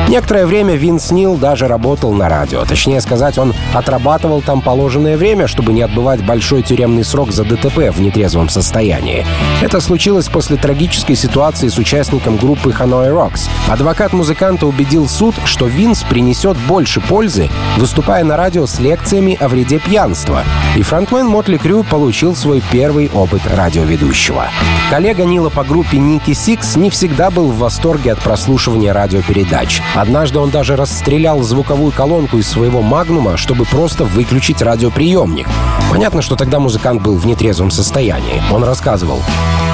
Некоторое 0.08 0.46
время 0.46 0.76
Винс 0.76 1.10
Нил 1.10 1.36
даже 1.36 1.68
работал 1.68 2.13
на 2.13 2.30
радио. 2.30 2.63
Точнее 2.63 3.02
сказать, 3.02 3.39
он 3.39 3.56
отрабатывал 3.74 4.41
там 4.41 4.62
положенное 4.62 5.18
время, 5.18 5.48
чтобы 5.48 5.74
не 5.74 5.82
отбывать 5.82 6.24
большой 6.24 6.62
тюремный 6.62 7.04
срок 7.04 7.32
за 7.32 7.44
ДТП 7.44 7.89
в 7.91 8.00
нетрезвом 8.00 8.48
состоянии. 8.48 9.26
Это 9.63 9.82
случилось 9.82 10.30
после 10.30 10.58
трагической 10.58 11.15
ситуации 11.15 11.70
с 11.70 11.78
участником 11.80 12.38
группы 12.38 12.70
Hanoi 12.70 13.10
Rocks. 13.10 13.50
Адвокат 13.68 14.13
музыканта 14.13 14.68
убедил 14.68 15.10
суд, 15.10 15.34
что 15.44 15.65
Винс 15.65 16.04
принесет 16.04 16.56
больше 16.68 17.02
пользы, 17.02 17.50
выступая 17.78 18.24
на 18.24 18.38
радио 18.38 18.68
с 18.68 18.80
лекциями 18.80 19.36
о 19.39 19.48
вреде 19.48 19.80
пьянства. 19.80 20.44
И 20.76 20.84
фронтмен 20.84 21.26
Mötley 21.26 21.58
Crüe 21.58 21.84
получил 21.84 22.36
свой 22.36 22.62
первый 22.72 23.10
опыт 23.12 23.41
радиоведущего. 23.48 24.46
Коллега 24.91 25.26
Нила 25.26 25.50
по 25.50 25.63
группе 25.63 25.98
Ники 25.98 26.34
Сикс 26.34 26.76
не 26.76 26.91
всегда 26.91 27.32
был 27.32 27.50
в 27.50 27.58
восторге 27.58 28.12
от 28.12 28.20
прослушивания 28.20 28.94
радиопередач. 28.94 29.82
Однажды 29.96 30.40
он 30.40 30.50
даже 30.50 30.76
расстрелял 30.76 31.42
звуковую 31.42 31.94
колонку 31.94 32.38
из 32.38 32.50
своего 32.50 32.82
«Магнума», 32.82 33.38
чтобы 33.38 33.64
просто 33.64 34.04
выключить 34.04 34.62
радиоприемник. 34.62 35.48
Понятно, 35.90 36.22
что 36.22 36.36
тогда 36.36 36.60
музыкант 36.60 37.02
был 37.02 37.16
в 37.16 37.26
нетрезвом 37.26 37.72
состоянии. 37.72 38.44
Он 38.52 38.66
рассказывал. 38.66 39.22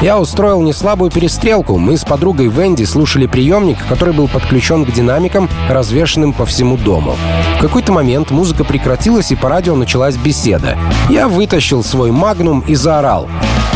«Я 0.01 0.19
устроил 0.19 0.61
неслабую 0.61 1.09
перестрелку. 1.09 1.79
Мы 1.79 1.97
с 1.97 2.03
подругой 2.03 2.47
Венити 2.47 2.83
слушали 2.83 3.25
приемник, 3.25 3.77
который 3.89 4.13
был 4.13 4.27
подключен 4.27 4.85
к 4.85 4.91
динамикам, 4.91 5.49
развешенным 5.67 6.33
по 6.33 6.45
всему 6.45 6.77
дому. 6.77 7.15
В 7.57 7.61
какой-то 7.61 7.91
момент 7.91 8.29
музыка 8.29 8.63
прекратилась, 8.63 9.31
и 9.31 9.35
по 9.35 9.49
радио 9.49 9.75
началась 9.75 10.17
беседа. 10.17 10.77
Я 11.09 11.27
вытащил 11.27 11.83
свой 11.83 12.11
«Магнум» 12.11 12.61
и 12.67 12.75
заорал. 12.75 13.27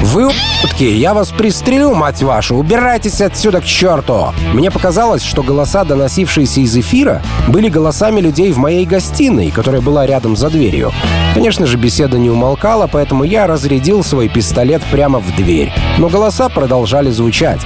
«Вы 0.01 0.27
ублюдки! 0.27 0.83
Я 0.83 1.13
вас 1.13 1.31
пристрелю, 1.31 1.93
мать 1.93 2.21
вашу! 2.21 2.55
Убирайтесь 2.55 3.21
отсюда 3.21 3.61
к 3.61 3.65
черту!» 3.65 4.33
Мне 4.53 4.71
показалось, 4.71 5.23
что 5.23 5.43
голоса, 5.43 5.83
доносившиеся 5.83 6.61
из 6.61 6.75
эфира, 6.75 7.21
были 7.47 7.69
голосами 7.69 8.21
людей 8.21 8.51
в 8.51 8.57
моей 8.57 8.85
гостиной, 8.85 9.51
которая 9.51 9.81
была 9.81 10.05
рядом 10.05 10.35
за 10.35 10.49
дверью. 10.49 10.91
Конечно 11.33 11.65
же, 11.65 11.77
беседа 11.77 12.17
не 12.17 12.29
умолкала, 12.29 12.87
поэтому 12.87 13.23
я 13.23 13.47
разрядил 13.47 14.03
свой 14.03 14.29
пистолет 14.29 14.81
прямо 14.91 15.19
в 15.19 15.35
дверь. 15.35 15.73
Но 15.97 16.09
голоса 16.09 16.49
продолжали 16.49 17.09
звучать. 17.09 17.61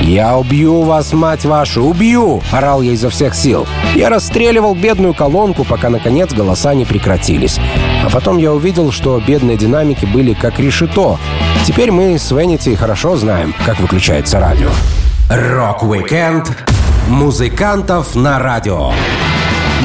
«Я 0.00 0.36
убью 0.36 0.82
вас, 0.82 1.12
мать 1.12 1.44
вашу, 1.44 1.82
убью!»— 1.84 2.42
орал 2.52 2.82
я 2.82 2.92
изо 2.92 3.10
всех 3.10 3.34
сил. 3.34 3.66
Я 3.94 4.10
расстреливал 4.10 4.74
бедную 4.74 5.14
колонку, 5.14 5.64
пока, 5.64 5.88
наконец, 5.88 6.32
голоса 6.32 6.74
не 6.74 6.84
прекратились. 6.84 7.58
А 8.04 8.10
потом 8.10 8.36
я 8.36 8.52
увидел, 8.52 8.92
что 8.92 9.18
бедные 9.26 9.56
динамики 9.56 10.04
были 10.04 10.34
как 10.34 10.58
решето. 10.58 11.18
Теперь 11.64 11.90
мы 11.90 12.18
с 12.18 12.30
Венити 12.30 12.74
хорошо 12.74 13.16
знаем, 13.16 13.54
как 13.64 13.80
выключается 13.80 14.38
радио. 14.38 14.68
Рок-викенд 15.30 16.46
музыкантов 17.08 18.14
на 18.14 18.38
радио. 18.38 18.92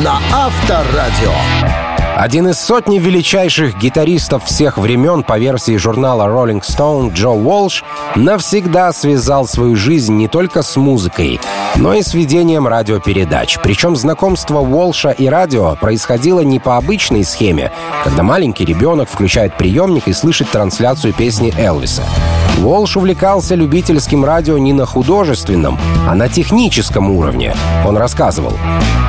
На 0.03 0.19
Авторадио. 0.33 1.88
Один 2.19 2.49
из 2.49 2.59
сотни 2.59 2.99
величайших 2.99 3.77
гитаристов 3.77 4.43
всех 4.43 4.77
времен 4.77 5.23
по 5.23 5.39
версии 5.39 5.77
журнала 5.77 6.23
Rolling 6.23 6.61
Stone 6.61 7.13
Джо 7.13 7.29
Уолш 7.29 7.85
навсегда 8.17 8.91
связал 8.91 9.47
свою 9.47 9.77
жизнь 9.77 10.17
не 10.17 10.27
только 10.27 10.61
с 10.61 10.75
музыкой, 10.75 11.39
но 11.77 11.93
и 11.93 12.01
с 12.01 12.13
ведением 12.13 12.67
радиопередач. 12.67 13.59
Причем 13.63 13.95
знакомство 13.95 14.59
Уолша 14.59 15.11
и 15.11 15.27
радио 15.27 15.77
происходило 15.77 16.41
не 16.41 16.59
по 16.59 16.75
обычной 16.75 17.23
схеме, 17.23 17.71
когда 18.03 18.21
маленький 18.21 18.65
ребенок 18.65 19.07
включает 19.07 19.55
приемник 19.55 20.09
и 20.09 20.13
слышит 20.13 20.49
трансляцию 20.49 21.13
песни 21.13 21.53
Элвиса. 21.57 22.03
Волш 22.57 22.97
увлекался 22.97 23.55
любительским 23.55 24.25
радио 24.25 24.57
не 24.57 24.73
на 24.73 24.85
художественном, 24.85 25.77
а 26.07 26.15
на 26.15 26.27
техническом 26.27 27.09
уровне. 27.11 27.55
Он 27.85 27.97
рассказывал. 27.97 28.53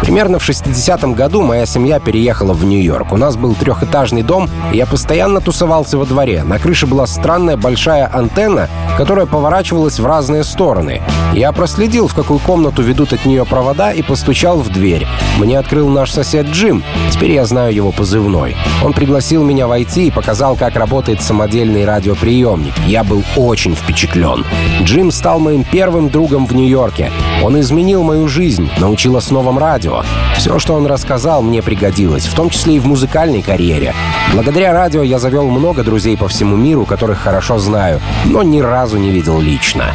Примерно 0.01 0.39
в 0.39 0.49
60-м 0.49 1.13
году 1.13 1.43
моя 1.43 1.67
семья 1.67 2.01
переехала 2.01 2.55
в 2.55 2.65
Нью-Йорк. 2.65 3.13
У 3.13 3.17
нас 3.17 3.37
был 3.37 3.55
трехэтажный 3.55 4.23
дом, 4.23 4.49
и 4.73 4.77
я 4.77 4.87
постоянно 4.87 5.41
тусовался 5.41 5.99
во 5.99 6.07
дворе. 6.07 6.43
На 6.43 6.59
крыше 6.59 6.87
была 6.87 7.07
странная 7.07 7.57
большая 7.57 8.11
антенна, 8.13 8.69
которая 8.97 9.27
поворачивалась 9.27 9.99
в 9.99 10.07
разные 10.07 10.43
стороны. 10.43 11.03
Я 11.35 11.53
проследил, 11.53 12.09
в 12.09 12.15
какую 12.15 12.41
комнату 12.41 12.83
ведут 12.83 13.13
от 13.13 13.25
нее 13.27 13.45
провода, 13.45 13.93
и 13.93 14.03
постучал 14.03 14.59
в 14.59 14.71
дверь. 14.71 15.07
Мне 15.39 15.59
открыл 15.59 15.89
наш 15.89 16.11
сосед 16.11 16.47
Джим. 16.47 16.83
Теперь 17.11 17.33
я 17.33 17.45
знаю 17.45 17.75
его 17.75 17.93
позывной. 17.93 18.57
Он 18.83 18.93
пригласил 18.95 19.45
меня 19.45 19.67
войти 19.67 20.09
и 20.09 20.11
показал, 20.11 20.57
как 20.57 20.77
работает 20.77 21.23
самодельный 21.23 21.85
радиоприемник. 21.85 22.75
Я 22.87 23.05
был 23.05 23.23
очень 23.37 23.75
впечатлен. 23.75 24.45
Джим 24.83 25.11
стал 25.11 25.41
моим 25.41 25.65
первым 25.65 26.09
другом 26.09 26.47
в 26.47 26.55
Нью-Йорке. 26.55 27.11
Он 27.43 27.59
изменил 27.61 28.03
мою 28.03 28.29
жизнь, 28.29 28.71
научил 28.79 29.17
основам 29.17 29.59
радио. 29.59 30.03
Все, 30.37 30.59
что 30.59 30.75
он 30.75 30.87
рассказал, 30.87 31.43
мне 31.43 31.63
пригодилось, 31.63 32.27
в 32.27 32.35
том 32.35 32.51
числе 32.51 32.77
и 32.77 32.79
в 32.81 32.87
музыкальной 32.87 33.43
карьере. 33.43 33.95
Благодаря 34.33 34.73
радио 34.73 35.03
я 35.03 35.19
завел 35.19 35.49
много 35.49 35.83
друзей 35.83 36.17
по 36.17 36.29
всему 36.29 36.57
миру, 36.57 36.85
которых 36.85 37.19
хорошо 37.19 37.59
знаю, 37.59 38.01
но 38.25 38.43
ни 38.43 38.61
разу 38.61 38.99
не 38.99 39.11
видел 39.11 39.41
лично. 39.41 39.95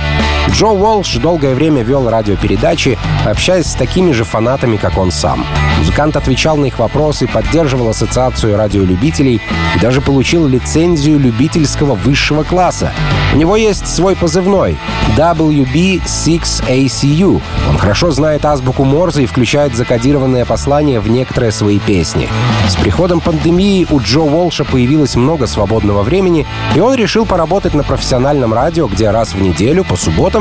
Джо 0.52 0.68
Уолш 0.68 1.16
долгое 1.16 1.56
время 1.56 1.84
вел 1.84 2.10
радиопередачи, 2.10 2.98
общаясь 3.26 3.68
с 3.68 3.76
такими 3.76 4.12
же 4.12 4.24
фанатами, 4.24 4.78
как 4.78 4.98
он 4.98 5.12
сам. 5.12 5.46
Музыкант 5.80 6.16
отвечал 6.16 6.56
на 6.58 6.66
их 6.66 6.80
вопросы, 6.80 7.28
поддерживал 7.28 7.90
ассоциацию 7.90 8.58
радиолюбителей 8.58 9.42
и 9.76 9.80
даже 9.80 10.02
получил 10.02 10.48
лицензию 10.48 11.20
любительского 11.20 11.96
высшего 11.96 12.44
класса. 12.44 12.92
У 13.34 13.38
него 13.38 13.58
есть 13.58 13.88
свой 13.88 14.16
позывной— 14.16 14.78
WB6ACU. 15.18 17.42
Он 17.70 17.78
хорошо 17.78 18.12
знает 18.12 18.46
азбуку 18.46 18.84
Морзе 18.84 19.24
и 19.24 19.26
включает 19.26 19.76
закодированное 19.76 20.46
послание 20.46 21.00
в 21.00 21.10
некоторые 21.10 21.52
свои 21.52 21.80
песни. 21.80 22.30
С 22.68 22.76
приходом 22.76 23.22
пандемии 23.22 23.88
у 23.90 24.00
Джо 24.00 24.22
Уолша 24.22 24.66
появилось 24.66 25.16
много 25.16 25.48
свободного 25.48 26.04
времени, 26.04 26.46
и 26.76 26.80
он 26.80 26.94
решил 26.96 27.26
поработать 27.26 27.74
на 27.74 27.84
профессиональном 27.84 28.54
радио, 28.54 28.88
где 28.88 29.10
раз 29.10 29.34
в 29.34 29.42
неделю, 29.42 29.84
по 29.84 29.96
субботам, 29.96 30.35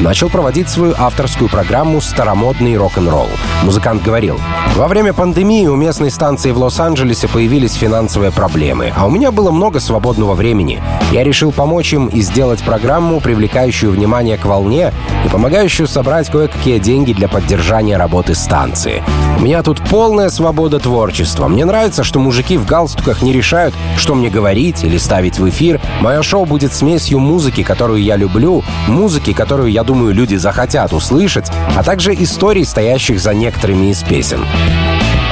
начал 0.00 0.28
проводить 0.28 0.68
свою 0.68 0.94
авторскую 0.98 1.48
программу 1.48 2.00
«Старомодный 2.00 2.76
рок-н-ролл». 2.76 3.28
Музыкант 3.62 4.02
говорил, 4.02 4.38
«Во 4.76 4.88
время 4.88 5.12
пандемии 5.12 5.66
у 5.66 5.76
местной 5.76 6.10
станции 6.10 6.50
в 6.50 6.58
Лос-Анджелесе 6.58 7.28
появились 7.28 7.74
финансовые 7.74 8.32
проблемы, 8.32 8.92
а 8.96 9.06
у 9.06 9.10
меня 9.10 9.30
было 9.32 9.50
много 9.50 9.80
свободного 9.80 10.34
времени. 10.34 10.82
Я 11.12 11.24
решил 11.24 11.52
помочь 11.52 11.92
им 11.92 12.06
и 12.06 12.20
сделать 12.20 12.62
программу, 12.62 13.20
привлекающую 13.20 13.90
внимание 13.90 14.38
к 14.38 14.44
волне 14.44 14.92
и 15.24 15.28
помогающую 15.28 15.86
собрать 15.86 16.30
кое-какие 16.30 16.78
деньги 16.78 17.12
для 17.12 17.28
поддержания 17.28 17.96
работы 17.96 18.34
станции. 18.34 19.02
У 19.38 19.42
меня 19.42 19.62
тут 19.62 19.80
полная 19.88 20.30
свобода 20.30 20.78
творчества. 20.78 21.48
Мне 21.48 21.64
нравится, 21.64 22.04
что 22.04 22.18
мужики 22.18 22.56
в 22.56 22.66
галстуках 22.66 23.22
не 23.22 23.32
решают, 23.32 23.74
что 23.96 24.14
мне 24.14 24.30
говорить 24.30 24.84
или 24.84 24.98
ставить 24.98 25.38
в 25.38 25.48
эфир. 25.48 25.80
Мое 26.00 26.22
шоу 26.22 26.44
будет 26.44 26.72
смесью 26.72 27.18
музыки, 27.18 27.62
которую 27.62 28.02
я 28.02 28.16
люблю, 28.16 28.64
музыки, 28.88 29.32
которую, 29.38 29.70
я 29.70 29.84
думаю, 29.84 30.12
люди 30.12 30.34
захотят 30.34 30.92
услышать, 30.92 31.46
а 31.76 31.84
также 31.84 32.12
историй, 32.12 32.64
стоящих 32.64 33.20
за 33.20 33.34
некоторыми 33.34 33.92
из 33.92 34.02
песен. 34.02 34.44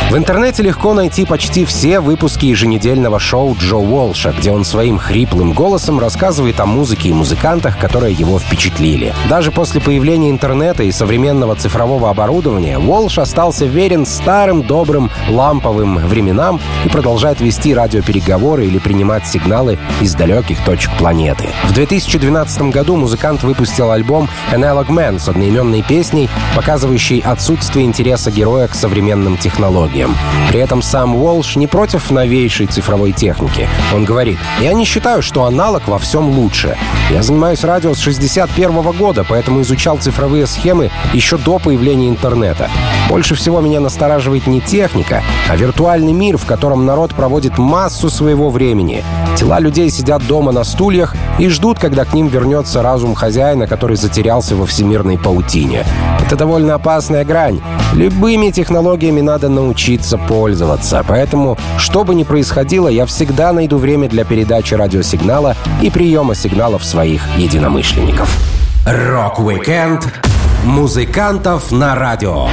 В 0.09 0.17
интернете 0.17 0.63
легко 0.63 0.95
найти 0.95 1.25
почти 1.25 1.65
все 1.65 1.99
выпуски 1.99 2.47
еженедельного 2.47 3.19
шоу 3.19 3.57
Джо 3.59 3.77
Уолша, 3.77 4.33
где 4.39 4.53
он 4.53 4.65
своим 4.65 4.99
хриплым 4.99 5.53
голосом 5.53 5.99
рассказывает 5.99 6.61
о 6.61 6.67
музыке 6.67 7.09
и 7.09 7.13
музыкантах, 7.13 7.77
которые 7.77 8.15
его 8.15 8.39
впечатлили. 8.39 9.13
Даже 9.29 9.51
после 9.51 9.81
появления 9.81 10.31
интернета 10.31 10.85
и 10.85 10.93
современного 10.93 11.57
цифрового 11.57 12.09
оборудования 12.09 12.79
Уолш 12.79 13.19
остался 13.19 13.67
верен 13.67 14.07
старым 14.07 14.63
добрым 14.63 15.11
ламповым 15.29 15.99
временам 15.99 16.61
и 16.85 16.89
продолжает 16.89 17.41
вести 17.41 17.75
радиопереговоры 17.75 18.65
или 18.65 18.79
принимать 18.79 19.27
сигналы 19.27 19.77
из 20.01 20.15
далеких 20.15 20.65
точек 20.65 20.93
планеты. 20.99 21.49
В 21.65 21.75
2012 21.75 22.63
году 22.71 22.95
музыкант 22.97 23.43
выпустил 23.43 23.91
альбом 23.91 24.29
Analog 24.53 24.87
Man 24.87 25.19
с 25.19 25.29
одноименной 25.29 25.83
песней, 25.83 26.31
показывающей 26.55 27.19
отсутствие 27.19 27.85
интереса 27.85 28.31
героя 28.31 28.69
к 28.69 28.75
современным 28.77 29.37
технологиям 29.37 29.96
технологиям. 29.97 30.17
При 30.49 30.61
этом 30.61 30.83
сам 30.83 31.17
Уолш 31.17 31.57
не 31.57 31.67
против 31.67 32.11
новейшей 32.11 32.67
цифровой 32.67 33.13
техники. 33.13 33.69
Он 33.95 34.05
говорит, 34.05 34.39
«Я 34.61 34.73
не 34.73 34.85
считаю, 34.85 35.23
что 35.23 35.45
аналог 35.45 35.89
во 35.89 35.99
всем 35.99 36.29
лучше. 36.29 36.77
Я 37.11 37.23
занимаюсь 37.23 37.65
радио 37.65 37.95
с 37.95 38.01
61 38.01 38.93
года, 38.93 39.25
поэтому 39.29 39.61
изучал 39.63 39.99
цифровые 39.99 40.47
схемы 40.47 40.91
еще 41.13 41.39
до 41.39 41.59
появления 41.59 42.09
интернета. 42.09 42.71
Больше 43.09 43.35
всего 43.35 43.61
меня 43.61 43.81
настораживает 43.81 44.47
не 44.47 44.61
техника, 44.61 45.23
а 45.49 45.57
виртуальный 45.57 46.13
мир, 46.13 46.37
в 46.37 46.45
котором 46.45 46.87
народ 46.87 47.15
проводит 47.15 47.57
массу 47.57 48.11
своего 48.11 48.51
времени. 48.51 49.05
Тела 49.37 49.61
людей 49.61 49.91
сидят 49.91 50.27
дома 50.27 50.51
на 50.51 50.65
стульях 50.65 51.15
и 51.39 51.49
ждут, 51.49 51.79
когда 51.79 52.05
к 52.05 52.15
ним 52.15 52.27
вернется 52.27 52.83
разум 52.83 53.15
хозяина, 53.15 53.67
который 53.67 53.97
затерялся 53.97 54.57
во 54.57 54.67
всемирной 54.67 55.19
паутине. 55.19 55.85
Это 56.27 56.37
довольно 56.37 56.75
опасная 56.75 57.25
грань. 57.25 57.61
Любыми 57.93 58.51
технологиями 58.51 59.21
надо 59.21 59.49
научиться 59.49 60.19
пользоваться. 60.19 61.05
Поэтому, 61.07 61.57
что 61.79 62.03
бы 62.03 62.15
ни 62.15 62.25
происходило, 62.25 62.89
я 62.89 63.07
всегда 63.07 63.53
найду 63.53 63.79
время 63.79 64.09
для 64.09 64.25
передачи 64.25 64.75
радиосигнала 64.75 65.55
и 65.81 65.91
приема 65.91 66.35
сигналов 66.35 66.85
своих 66.85 67.23
единомышленников. 67.37 68.37
Рок-викенд 68.85 70.13
музыкантов 70.67 71.71
на 71.71 71.95
радио. 71.95 72.49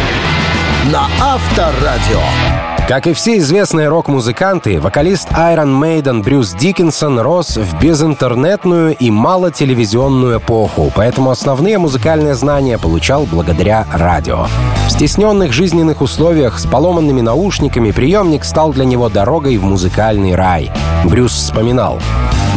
На 0.85 1.07
Авторадио. 1.19 2.72
Как 2.87 3.07
и 3.07 3.13
все 3.13 3.37
известные 3.37 3.87
рок-музыканты, 3.87 4.81
вокалист 4.81 5.29
Iron 5.31 5.79
Maiden 5.79 6.21
Брюс 6.21 6.51
Диккенсон 6.51 7.17
рос 7.17 7.55
в 7.55 7.79
безинтернетную 7.79 8.93
и 8.97 9.09
малотелевизионную 9.09 10.39
эпоху, 10.39 10.91
поэтому 10.93 11.29
основные 11.29 11.77
музыкальные 11.77 12.35
знания 12.35 12.77
получал 12.77 13.25
благодаря 13.25 13.87
радио. 13.93 14.47
В 14.87 14.91
стесненных 14.91 15.53
жизненных 15.53 16.01
условиях 16.01 16.59
с 16.59 16.65
поломанными 16.65 17.21
наушниками 17.21 17.91
приемник 17.91 18.43
стал 18.43 18.73
для 18.73 18.83
него 18.83 19.07
дорогой 19.07 19.55
в 19.55 19.63
музыкальный 19.63 20.35
рай. 20.35 20.69
Брюс 21.05 21.31
вспоминал. 21.31 22.01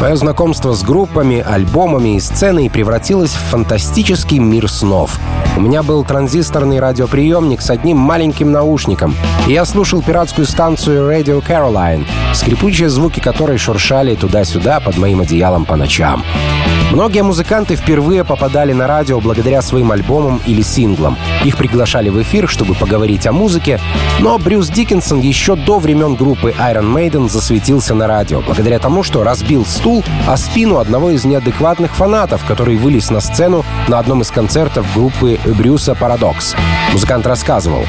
Мое 0.01 0.15
знакомство 0.17 0.75
с 0.75 0.83
группами, 0.83 1.41
альбомами 1.41 2.17
и 2.17 2.21
сценой 2.21 2.69
превратилось 2.69 3.31
в 3.31 3.51
фантастический 3.51 4.39
мир 4.39 4.69
снов. 4.69 5.19
У 5.57 5.61
меня 5.63 5.83
был 5.83 6.05
транзисторный 6.05 6.81
радиоприемник 6.81 7.63
с 7.63 7.71
одним 7.71 7.97
маленьким 7.97 8.53
наушником, 8.53 9.17
и 9.49 9.53
я 9.53 9.65
слушал 9.65 10.03
пиратскую 10.17 10.47
станцию 10.47 11.13
Radio 11.13 11.47
Caroline, 11.47 12.07
скрипучие 12.33 12.89
звуки 12.89 13.21
которой 13.21 13.59
шуршали 13.59 14.15
туда-сюда 14.15 14.81
под 14.81 14.97
моим 14.97 15.21
одеялом 15.21 15.67
по 15.67 15.77
ночам. 15.77 16.25
Многие 16.91 17.23
музыканты 17.23 17.77
впервые 17.77 18.25
попадали 18.25 18.73
на 18.73 18.87
радио 18.87 19.21
благодаря 19.21 19.61
своим 19.61 19.93
альбомам 19.93 20.41
или 20.47 20.63
синглам. 20.63 21.19
Их 21.45 21.59
приглашали 21.59 22.09
в 22.09 22.23
эфир, 22.23 22.49
чтобы 22.49 22.75
поговорить 22.75 23.27
о 23.27 23.33
музыке, 23.33 23.79
но 24.19 24.39
Брюс 24.39 24.69
Диккенсон 24.69 25.21
еще 25.21 25.55
до 25.55 25.79
времен 25.79 26.15
группы 26.15 26.55
Iron 26.59 26.95
Maiden 26.95 27.29
засветился 27.29 27.95
на 27.95 28.07
радио, 28.07 28.41
благодаря 28.41 28.79
тому, 28.79 29.03
что 29.03 29.23
разбил 29.23 29.67
стул 29.67 30.03
о 30.27 30.39
спину 30.39 30.79
одного 30.79 31.11
из 31.11 31.27
неадекватных 31.27 31.95
фанатов, 31.95 32.43
который 32.47 32.77
вылез 32.77 33.11
на 33.11 33.21
сцену 33.21 33.67
на 33.87 33.99
одном 33.99 34.23
из 34.23 34.31
концертов 34.31 34.87
группы 34.95 35.39
Брюса 35.45 35.95
Парадокс. 35.95 36.57
Музыкант 36.95 37.27
рассказывал. 37.27 37.85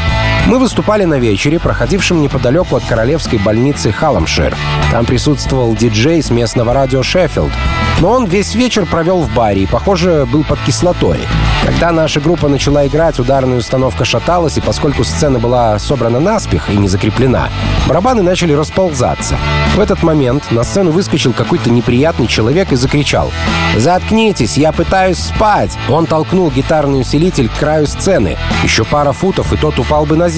Мы 0.48 0.60
выступали 0.60 1.04
на 1.04 1.20
вечере, 1.20 1.60
проходившем 1.60 2.22
неподалеку 2.22 2.78
от 2.78 2.86
королевской 2.86 3.38
больницы 3.38 3.92
Халламшир. 3.92 4.56
Там 4.92 5.06
присутствовал 5.06 5.76
диджей 5.76 6.24
с 6.24 6.30
местного 6.30 6.74
радио 6.74 7.04
Шеффилд. 7.04 7.52
Но 8.00 8.12
он 8.12 8.26
весь 8.26 8.56
вечер 8.56 8.86
провел 8.86 9.20
в 9.24 9.34
баре 9.34 9.64
и, 9.64 9.66
похоже, 9.66 10.26
был 10.32 10.46
под 10.46 10.60
кислотой. 10.62 11.20
Когда 11.66 11.92
наша 11.92 12.22
группа 12.22 12.48
начала 12.48 12.88
играть, 12.88 13.20
ударная 13.20 13.58
установка 13.58 14.06
шаталась, 14.06 14.58
и 14.58 14.62
поскольку 14.62 15.04
сцена 15.04 15.38
была 15.38 15.78
собрана 15.80 16.22
наспех 16.22 16.70
и 16.70 16.78
не 16.78 16.88
закреплена, 16.88 17.50
барабаны 17.88 18.22
начали 18.22 18.54
расползаться. 18.54 19.36
В 19.76 19.80
этот 19.82 20.02
момент 20.02 20.50
на 20.52 20.64
сцену 20.64 20.92
выскочил 20.92 21.34
какой-то 21.34 21.70
неприятный 21.70 22.28
человек 22.28 22.72
и 22.72 22.76
закричал 22.78 23.32
«Заткнитесь, 23.76 24.58
я 24.58 24.72
пытаюсь 24.72 25.20
спать!» 25.20 25.78
Он 25.90 26.06
толкнул 26.06 26.50
гитарный 26.52 27.02
усилитель 27.02 27.50
к 27.50 27.60
краю 27.60 27.86
сцены. 27.86 28.38
Еще 28.64 28.86
пара 28.86 29.12
футов, 29.12 29.52
и 29.52 29.58
тот 29.58 29.78
упал 29.78 30.06
бы 30.06 30.16
на 30.16 30.30
землю. 30.30 30.37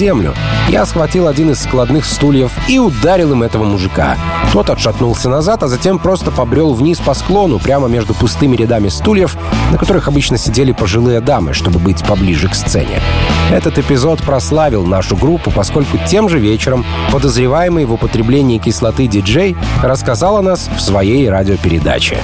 Я 0.70 0.86
схватил 0.86 1.26
один 1.26 1.50
из 1.50 1.60
складных 1.60 2.06
стульев 2.06 2.50
и 2.70 2.78
ударил 2.78 3.32
им 3.32 3.42
этого 3.42 3.64
мужика. 3.64 4.16
Тот 4.50 4.70
отшатнулся 4.70 5.28
назад, 5.28 5.62
а 5.62 5.68
затем 5.68 5.98
просто 5.98 6.30
побрел 6.30 6.72
вниз 6.72 6.98
по 7.00 7.12
склону, 7.12 7.58
прямо 7.58 7.86
между 7.86 8.14
пустыми 8.14 8.56
рядами 8.56 8.88
стульев, 8.88 9.36
на 9.70 9.76
которых 9.76 10.08
обычно 10.08 10.38
сидели 10.38 10.72
пожилые 10.72 11.20
дамы, 11.20 11.52
чтобы 11.52 11.78
быть 11.78 12.02
поближе 12.02 12.48
к 12.48 12.54
сцене. 12.54 13.02
Этот 13.50 13.78
эпизод 13.78 14.22
прославил 14.22 14.86
нашу 14.86 15.16
группу, 15.16 15.50
поскольку 15.50 15.98
тем 16.08 16.30
же 16.30 16.38
вечером 16.38 16.86
подозреваемый 17.12 17.84
в 17.84 17.92
употреблении 17.92 18.56
кислоты 18.56 19.06
диджей 19.06 19.54
рассказал 19.82 20.38
о 20.38 20.42
нас 20.42 20.70
в 20.74 20.80
своей 20.80 21.28
радиопередаче. 21.28 22.16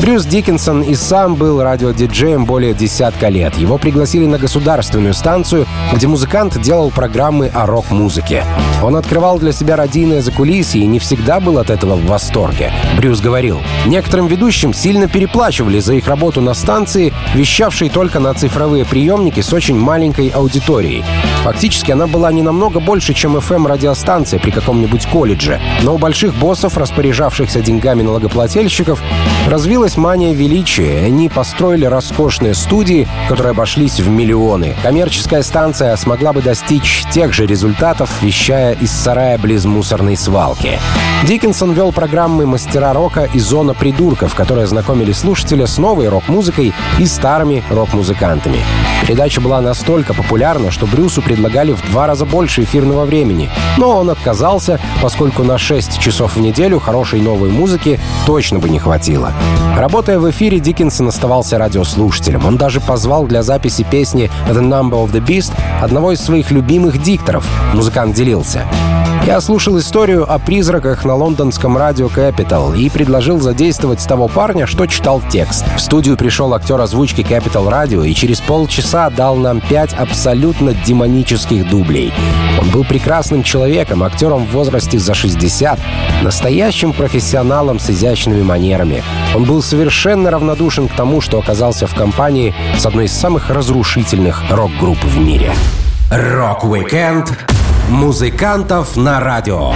Брюс 0.00 0.24
Диккенсон 0.24 0.82
и 0.82 0.94
сам 0.94 1.36
был 1.36 1.62
радиодиджеем 1.62 2.44
более 2.44 2.74
десятка 2.74 3.28
лет. 3.28 3.56
Его 3.56 3.78
пригласили 3.78 4.26
на 4.26 4.38
государственную 4.38 5.14
станцию, 5.14 5.66
где 5.92 6.08
музыкант 6.08 6.60
делал 6.60 6.90
программы 6.90 7.48
о 7.54 7.66
рок-музыке. 7.66 8.44
Он 8.82 8.96
открывал 8.96 9.38
для 9.38 9.52
себя 9.52 9.76
радийное 9.76 10.20
закулисье 10.20 10.82
и 10.82 10.86
не 10.86 10.98
всегда 10.98 11.38
был 11.38 11.58
от 11.58 11.70
этого 11.70 11.94
в 11.94 12.06
восторге. 12.06 12.72
Брюс 12.96 13.20
говорил, 13.20 13.60
некоторым 13.86 14.26
ведущим 14.26 14.74
сильно 14.74 15.06
переплачивали 15.06 15.78
за 15.78 15.94
их 15.94 16.08
работу 16.08 16.40
на 16.40 16.54
станции, 16.54 17.12
вещавшей 17.34 17.88
только 17.88 18.18
на 18.18 18.34
цифровые 18.34 18.84
приемники 18.84 19.40
с 19.40 19.52
очень 19.52 19.78
маленькой 19.78 20.28
аудиторией. 20.28 21.04
Фактически 21.44 21.92
она 21.92 22.08
была 22.08 22.32
не 22.32 22.42
намного 22.42 22.80
больше, 22.80 23.14
чем 23.14 23.36
FM-радиостанция 23.36 24.40
при 24.40 24.50
каком-нибудь 24.50 25.06
колледже. 25.06 25.60
Но 25.82 25.94
у 25.94 25.98
больших 25.98 26.34
боссов, 26.34 26.76
распоряжавшихся 26.76 27.60
деньгами 27.60 28.02
налогоплательщиков, 28.02 29.00
развилась 29.46 29.96
мания 29.96 30.32
величия, 30.32 31.04
они 31.04 31.28
построили 31.28 31.84
роскошные 31.84 32.54
студии, 32.54 33.08
которые 33.28 33.52
обошлись 33.52 34.00
в 34.00 34.08
миллионы. 34.08 34.74
Коммерческая 34.82 35.42
станция 35.42 35.96
смогла 35.96 36.32
бы 36.32 36.42
достичь 36.42 37.04
тех 37.10 37.32
же 37.32 37.46
результатов, 37.46 38.10
вещая 38.22 38.74
из 38.74 38.90
сарая 38.90 39.38
близ 39.38 39.64
мусорной 39.64 40.16
свалки. 40.16 40.78
Диккенсон 41.24 41.72
вел 41.72 41.92
программы 41.92 42.46
«Мастера 42.46 42.92
рока» 42.92 43.28
и 43.32 43.38
«Зона 43.38 43.74
придурков», 43.74 44.34
которые 44.34 44.66
знакомили 44.66 45.12
слушателя 45.12 45.66
с 45.66 45.78
новой 45.78 46.08
рок-музыкой 46.08 46.72
и 46.98 47.06
старыми 47.06 47.62
рок-музыкантами. 47.70 48.58
Передача 49.02 49.40
была 49.40 49.60
настолько 49.60 50.14
популярна, 50.14 50.70
что 50.70 50.86
Брюсу 50.86 51.22
предлагали 51.22 51.72
в 51.72 51.82
два 51.90 52.06
раза 52.06 52.24
больше 52.24 52.62
эфирного 52.62 53.04
времени. 53.04 53.50
Но 53.76 53.96
он 53.98 54.10
отказался, 54.10 54.80
поскольку 55.00 55.42
на 55.42 55.58
6 55.58 55.98
часов 55.98 56.36
в 56.36 56.40
неделю 56.40 56.78
хорошей 56.78 57.20
новой 57.20 57.50
музыки 57.50 58.00
точно 58.26 58.60
бы 58.60 58.68
не 58.68 58.78
хватило. 58.78 59.31
Работая 59.76 60.18
в 60.18 60.30
эфире, 60.30 60.60
Диккенсон 60.60 61.08
оставался 61.08 61.58
радиослушателем. 61.58 62.44
Он 62.44 62.56
даже 62.56 62.80
позвал 62.80 63.26
для 63.26 63.42
записи 63.42 63.84
песни 63.90 64.30
«The 64.48 64.60
Number 64.60 65.04
of 65.04 65.12
the 65.12 65.24
Beast» 65.24 65.52
одного 65.80 66.12
из 66.12 66.20
своих 66.20 66.50
любимых 66.50 67.02
дикторов. 67.02 67.44
Музыкант 67.72 68.14
делился. 68.14 68.64
Я 69.26 69.40
слушал 69.40 69.78
историю 69.78 70.30
о 70.30 70.38
призраках 70.40 71.04
на 71.04 71.14
лондонском 71.14 71.76
радио 71.76 72.08
Capital 72.08 72.76
и 72.76 72.90
предложил 72.90 73.40
задействовать 73.40 74.04
того 74.04 74.26
парня, 74.26 74.66
что 74.66 74.86
читал 74.86 75.22
текст. 75.30 75.64
В 75.76 75.80
студию 75.80 76.16
пришел 76.16 76.52
актер 76.54 76.80
озвучки 76.80 77.20
Capital 77.20 77.70
Radio 77.70 78.06
и 78.06 78.14
через 78.14 78.40
полчаса 78.40 79.10
дал 79.10 79.36
нам 79.36 79.60
пять 79.60 79.94
абсолютно 79.94 80.74
демонических 80.74 81.70
дублей. 81.70 82.12
Он 82.60 82.70
был 82.70 82.84
прекрасным 82.84 83.44
человеком, 83.44 84.02
актером 84.02 84.44
в 84.44 84.50
возрасте 84.50 84.98
за 84.98 85.14
60, 85.14 85.78
настоящим 86.22 86.92
профессионалом 86.92 87.78
с 87.78 87.90
изящными 87.90 88.42
манерами. 88.42 89.04
Он 89.34 89.44
был 89.44 89.62
совершенно 89.62 90.30
равнодушен 90.30 90.88
к 90.88 90.94
тому, 90.94 91.20
что 91.20 91.38
оказался 91.38 91.86
в 91.86 91.94
компании 91.94 92.54
с 92.76 92.84
одной 92.86 93.06
из 93.06 93.12
самых 93.12 93.50
разрушительных 93.50 94.42
рок-групп 94.50 95.02
в 95.02 95.18
мире. 95.18 95.52
Рок-викенд 96.10 97.32
музыкантов 97.88 98.96
на 98.96 99.20
радио. 99.20 99.72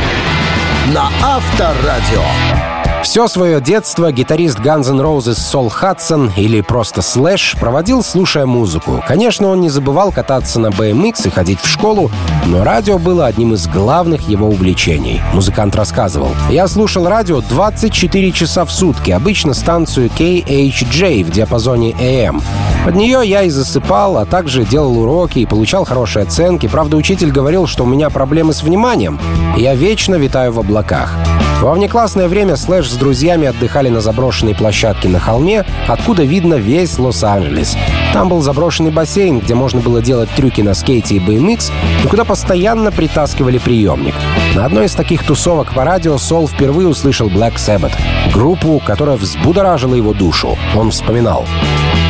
На 0.93 1.09
Авторадио. 1.23 2.76
Все 3.07 3.29
свое 3.29 3.61
детство 3.61 4.11
гитарист 4.11 4.59
Guns 4.59 4.91
N' 4.91 5.01
Roses 5.01 5.39
Сол 5.39 5.69
Хадсон 5.69 6.33
или 6.37 6.61
просто 6.61 7.03
Слэш 7.03 7.55
проводил, 7.59 8.03
слушая 8.03 8.47
музыку. 8.47 9.03
Конечно, 9.07 9.47
он 9.47 9.61
не 9.61 9.69
забывал 9.69 10.11
кататься 10.11 10.59
на 10.59 10.67
BMX 10.67 11.29
и 11.29 11.31
ходить 11.31 11.61
в 11.61 11.69
школу, 11.69 12.11
но 12.47 12.65
радио 12.65 12.99
было 12.99 13.27
одним 13.27 13.55
из 13.55 13.69
главных 13.69 14.29
его 14.29 14.49
увлечений. 14.49 15.23
Музыкант 15.33 15.77
рассказывал. 15.77 16.31
«Я 16.51 16.67
слушал 16.67 17.09
радио 17.09 17.41
24 17.43 18.33
часа 18.33 18.65
в 18.65 18.73
сутки, 18.73 19.13
обычно 19.13 19.55
станцию 19.55 20.09
KHJ 20.09 21.25
в 21.25 21.31
диапазоне 21.31 21.93
AM. 21.93 22.43
Под 22.85 22.97
нее 22.97 23.23
я 23.25 23.45
и 23.45 23.51
засыпал, 23.51 24.19
а 24.19 24.27
также 24.27 24.65
делал 24.65 24.99
уроки 24.99 25.39
и 25.39 25.47
получал 25.47 25.85
хорошие 25.85 26.25
оценки. 26.25 26.67
Правда, 26.67 26.97
учитель 26.97 27.31
говорил, 27.31 27.69
что 27.69 27.85
у 27.85 27.87
меня 27.87 28.11
проблемы 28.11 28.53
с 28.53 28.65
вниманием, 28.65 29.21
и 29.57 29.63
я 29.63 29.77
вечно 29.77 30.17
витаю 30.17 30.53
в 30.53 30.59
облаках. 30.59 31.13
Во 31.61 31.73
внеклассное 31.73 32.29
время 32.29 32.57
Слэш 32.57 32.91
с 32.91 32.97
друзьями 32.97 33.49
отдыхали 33.49 33.89
на 33.89 34.01
заброшенной 34.01 34.55
площадке 34.55 35.09
на 35.09 35.19
холме, 35.19 35.65
откуда 35.89 36.23
видно 36.23 36.55
весь 36.55 36.99
Лос-Анджелес. 36.99 37.77
Там 38.13 38.29
был 38.29 38.43
заброшенный 38.43 38.91
бассейн, 38.91 39.41
где 39.41 39.55
можно 39.55 39.81
было 39.81 40.03
делать 40.03 40.29
трюки 40.37 40.61
на 40.61 40.75
скейте 40.75 41.17
и 41.17 41.19
BMX, 41.19 41.73
и 42.05 42.09
куда 42.09 42.25
постоянно 42.25 42.93
притаскивали 42.93 43.57
приемник. 43.57 44.15
На 44.55 44.67
одной 44.67 44.85
из 44.85 44.93
таких 44.93 45.25
тусовок 45.25 45.73
по 45.75 45.85
радио 45.85 46.19
Сол 46.19 46.47
впервые 46.47 46.89
услышал 46.89 47.29
Black 47.29 47.55
Sabbath, 47.55 47.95
группу, 48.33 48.81
которая 48.85 49.17
взбудоражила 49.17 49.95
его 49.95 50.13
душу. 50.13 50.59
Он 50.75 50.91
вспоминал. 50.91 51.47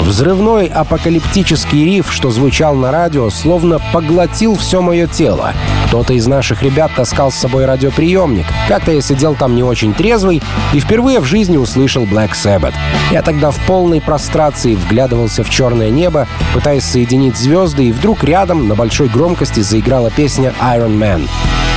Взрывной 0.01 0.67
апокалиптический 0.67 1.85
риф, 1.85 2.13
что 2.13 2.31
звучал 2.31 2.75
на 2.75 2.93
радио, 2.93 3.29
словно 3.31 3.81
поглотил 3.93 4.55
все 4.55 4.81
мое 4.81 5.07
тело. 5.07 5.53
Кто-то 5.87 6.13
из 6.13 6.27
наших 6.27 6.63
ребят 6.63 6.91
таскал 6.95 7.33
с 7.33 7.37
собой 7.37 7.65
радиоприемник. 7.65 8.47
Как-то 8.69 8.93
я 8.93 9.01
сидел 9.01 9.35
там 9.35 9.55
не 9.57 9.63
очень 9.63 9.95
трезвый 9.95 10.43
и 10.73 10.81
впервые 10.81 11.21
в 11.21 11.25
жизни 11.25 11.57
услышал 11.57 12.05
Black 12.05 12.33
Sabbath. 12.33 12.75
Я 13.11 13.23
тогда 13.23 13.51
в 13.51 13.59
полной 13.67 14.01
прострации 14.01 14.75
вглядывался 14.75 15.43
в 15.43 15.51
черное 15.51 15.91
небо, 15.91 16.29
пытаясь 16.55 16.85
соединить 16.85 17.37
звезды, 17.37 17.89
и 17.89 17.93
вдруг 17.93 18.25
рядом 18.25 18.69
на 18.69 18.75
большой 18.75 19.09
громкости 19.09 19.61
заиграла 19.61 20.11
песня 20.11 20.53
Iron 20.61 20.99
Man. 20.99 21.29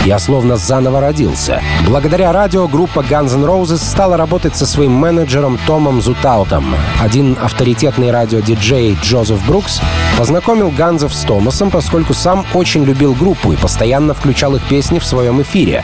Я 0.05 0.17
словно 0.17 0.55
заново 0.55 1.01
родился. 1.01 1.61
Благодаря 1.85 2.31
радио 2.31 2.67
группа 2.67 3.01
Guns 3.01 3.35
N' 3.35 3.43
Roses 3.45 3.77
стала 3.77 4.15
работать 4.15 4.55
со 4.55 4.65
своим 4.65 4.93
менеджером 4.93 5.59
Томом 5.67 6.01
Зутаутом. 6.01 6.73
Один 6.99 7.37
авторитетный 7.41 8.09
радиодиджей 8.09 8.97
Джозеф 9.01 9.45
Брукс 9.45 9.81
познакомил 10.17 10.71
Ганзов 10.71 11.13
с 11.13 11.23
Томасом, 11.23 11.69
поскольку 11.69 12.13
сам 12.13 12.45
очень 12.53 12.85
любил 12.85 13.13
группу 13.13 13.51
и 13.51 13.57
постоянно 13.57 14.13
включал 14.13 14.55
их 14.55 14.63
песни 14.67 14.99
в 14.99 15.05
своем 15.05 15.41
эфире. 15.41 15.83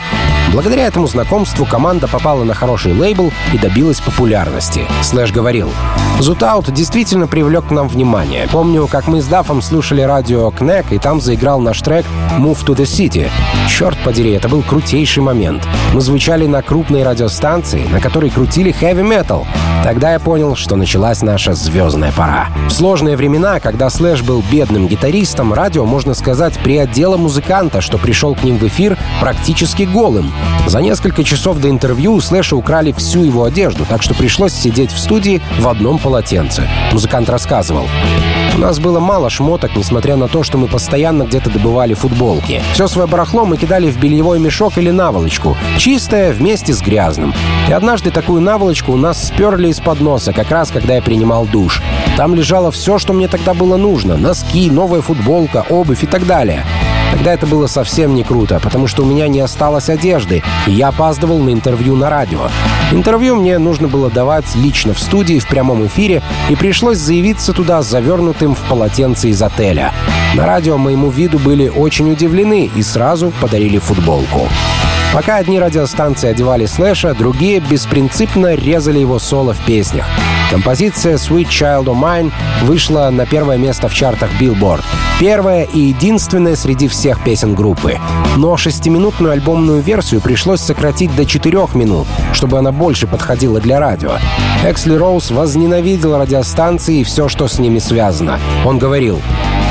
Благодаря 0.52 0.86
этому 0.86 1.06
знакомству 1.06 1.66
команда 1.66 2.08
попала 2.08 2.44
на 2.44 2.54
хороший 2.54 2.92
лейбл 2.92 3.32
и 3.52 3.58
добилась 3.58 4.00
популярности. 4.00 4.82
Слэш 5.02 5.32
говорил, 5.32 5.70
«Зутаут 6.20 6.72
действительно 6.72 7.26
привлек 7.26 7.66
к 7.66 7.70
нам 7.70 7.88
внимание. 7.88 8.48
Помню, 8.50 8.86
как 8.86 9.06
мы 9.06 9.20
с 9.20 9.26
Дафом 9.26 9.60
слушали 9.60 10.00
радио 10.00 10.50
Кнек, 10.50 10.92
и 10.92 10.98
там 10.98 11.20
заиграл 11.20 11.60
наш 11.60 11.80
трек 11.82 12.06
«Move 12.38 12.64
to 12.64 12.74
the 12.74 12.84
City». 12.84 13.28
Черт 13.68 13.98
подери, 13.98 14.32
это 14.32 14.48
был 14.48 14.62
крутейший 14.62 15.22
момент. 15.22 15.66
Мы 15.92 16.00
звучали 16.00 16.46
на 16.46 16.62
крупной 16.62 17.02
радиостанции, 17.02 17.86
на 17.90 18.00
которой 18.00 18.30
крутили 18.30 18.74
metal. 18.80 19.44
Тогда 19.82 20.12
я 20.12 20.18
понял, 20.18 20.56
что 20.56 20.76
началась 20.76 21.22
наша 21.22 21.54
звездная 21.54 22.12
пора. 22.12 22.48
В 22.68 22.70
сложные 22.70 23.16
времена, 23.16 23.60
когда 23.60 23.90
Слэш 23.90 24.22
был 24.22 24.42
бедным 24.50 24.88
гитаристом, 24.88 25.52
радио, 25.52 25.84
можно 25.84 26.14
сказать, 26.14 26.58
приодело 26.58 27.16
музыканта, 27.16 27.80
что 27.80 27.98
пришел 27.98 28.34
к 28.34 28.42
ним 28.42 28.58
в 28.58 28.62
эфир 28.64 28.96
практически 29.20 29.82
голым. 29.82 30.32
За 30.66 30.80
несколько 30.80 31.22
часов 31.22 31.58
до 31.58 31.70
интервью 31.70 32.14
у 32.14 32.20
Слэша 32.20 32.56
украли 32.56 32.92
всю 32.92 33.22
его 33.22 33.44
одежду, 33.44 33.86
так 33.88 34.02
что 34.02 34.14
пришлось 34.14 34.52
сидеть 34.52 34.90
в 34.90 34.98
студии 34.98 35.40
в 35.58 35.68
одном 35.68 35.98
полотенце. 35.98 36.68
Музыкант 36.92 37.28
рассказывал. 37.28 37.86
У 38.56 38.58
нас 38.58 38.80
было 38.80 38.98
мало 38.98 39.30
шмоток, 39.30 39.76
несмотря 39.76 40.16
на 40.16 40.28
то, 40.28 40.42
что 40.42 40.58
мы 40.58 40.66
постоянно 40.66 41.22
где-то 41.24 41.50
добывали 41.50 41.94
футболки. 41.94 42.62
Все 42.72 42.88
свое 42.88 43.06
барахло 43.06 43.44
мы 43.44 43.58
кидали 43.58 43.90
в 43.90 44.00
бельевой 44.00 44.38
мешок 44.40 44.78
или 44.78 44.90
наволочку, 44.90 45.56
чистое 45.78 46.32
вместе 46.32 46.72
с 46.72 46.80
грязным. 46.80 47.34
И 47.68 47.72
однажды 47.72 48.10
такую 48.10 48.40
наволочку 48.40 48.92
у 48.92 48.96
нас 48.96 49.22
сперли 49.28 49.68
из-под 49.68 50.00
носа, 50.00 50.32
как 50.32 50.50
раз 50.50 50.70
когда 50.70 50.94
я 50.94 51.02
принимал 51.02 51.44
душ. 51.46 51.82
Там 52.16 52.34
лежало 52.34 52.70
все, 52.70 52.98
что 52.98 53.12
мне 53.12 53.28
тогда 53.28 53.54
было 53.54 53.76
нужно. 53.76 54.16
Носки, 54.16 54.70
новая 54.70 55.02
футболка, 55.02 55.64
обувь 55.68 56.02
и 56.02 56.06
так 56.06 56.26
далее. 56.26 56.64
Тогда 57.26 57.38
это 57.38 57.46
было 57.48 57.66
совсем 57.66 58.14
не 58.14 58.22
круто, 58.22 58.60
потому 58.62 58.86
что 58.86 59.02
у 59.02 59.04
меня 59.04 59.26
не 59.26 59.40
осталось 59.40 59.88
одежды, 59.88 60.44
и 60.68 60.70
я 60.70 60.90
опаздывал 60.90 61.40
на 61.40 61.50
интервью 61.50 61.96
на 61.96 62.08
радио. 62.08 62.48
Интервью 62.92 63.34
мне 63.34 63.58
нужно 63.58 63.88
было 63.88 64.08
давать 64.10 64.54
лично 64.54 64.94
в 64.94 65.00
студии 65.00 65.40
в 65.40 65.48
прямом 65.48 65.84
эфире, 65.86 66.22
и 66.48 66.54
пришлось 66.54 66.98
заявиться 66.98 67.52
туда 67.52 67.82
завернутым 67.82 68.54
в 68.54 68.60
полотенце 68.68 69.30
из 69.30 69.42
отеля. 69.42 69.92
На 70.36 70.46
радио 70.46 70.78
моему 70.78 71.10
виду 71.10 71.40
были 71.40 71.66
очень 71.66 72.12
удивлены 72.12 72.70
и 72.72 72.82
сразу 72.84 73.32
подарили 73.40 73.78
футболку. 73.78 74.48
Пока 75.12 75.36
одни 75.36 75.58
радиостанции 75.58 76.28
одевали 76.28 76.66
Слэша, 76.66 77.14
другие 77.14 77.60
беспринципно 77.60 78.54
резали 78.54 78.98
его 78.98 79.18
соло 79.18 79.54
в 79.54 79.64
песнях. 79.64 80.06
Композиция 80.50 81.16
«Sweet 81.16 81.48
Child 81.48 81.86
of 81.86 82.00
Mine» 82.00 82.32
вышла 82.62 83.10
на 83.10 83.26
первое 83.26 83.56
место 83.56 83.88
в 83.88 83.94
чартах 83.94 84.30
Billboard. 84.40 84.82
Первая 85.18 85.64
и 85.64 85.80
единственная 85.80 86.54
среди 86.54 86.86
всех 86.86 87.24
песен 87.24 87.54
группы. 87.54 87.98
Но 88.36 88.56
шестиминутную 88.56 89.32
альбомную 89.32 89.80
версию 89.80 90.20
пришлось 90.20 90.60
сократить 90.60 91.14
до 91.16 91.24
четырех 91.24 91.74
минут, 91.74 92.06
чтобы 92.32 92.58
она 92.58 92.70
больше 92.70 93.06
подходила 93.06 93.58
для 93.60 93.80
радио. 93.80 94.12
Эксл 94.64 94.94
Роуз 94.94 95.30
возненавидел 95.30 96.16
радиостанции 96.18 97.00
и 97.00 97.04
все, 97.04 97.28
что 97.28 97.48
с 97.48 97.58
ними 97.58 97.78
связано. 97.78 98.38
Он 98.64 98.78
говорил, 98.78 99.20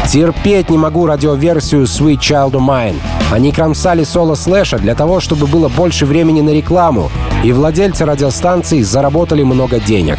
Терпеть 0.07 0.69
не 0.69 0.77
могу 0.77 1.05
радиоверсию 1.07 1.83
Sweet 1.83 2.19
Child 2.19 2.51
o' 2.51 2.62
Mine. 2.61 2.95
Они 3.31 3.51
кромсали 3.51 4.03
соло 4.03 4.35
Слэша 4.36 4.77
для 4.77 4.95
того, 4.95 5.19
чтобы 5.19 5.47
было 5.47 5.67
больше 5.67 6.05
времени 6.05 6.41
на 6.41 6.51
рекламу, 6.51 7.11
и 7.43 7.51
владельцы 7.51 8.05
радиостанций 8.05 8.83
заработали 8.83 9.43
много 9.43 9.79
денег. 9.79 10.17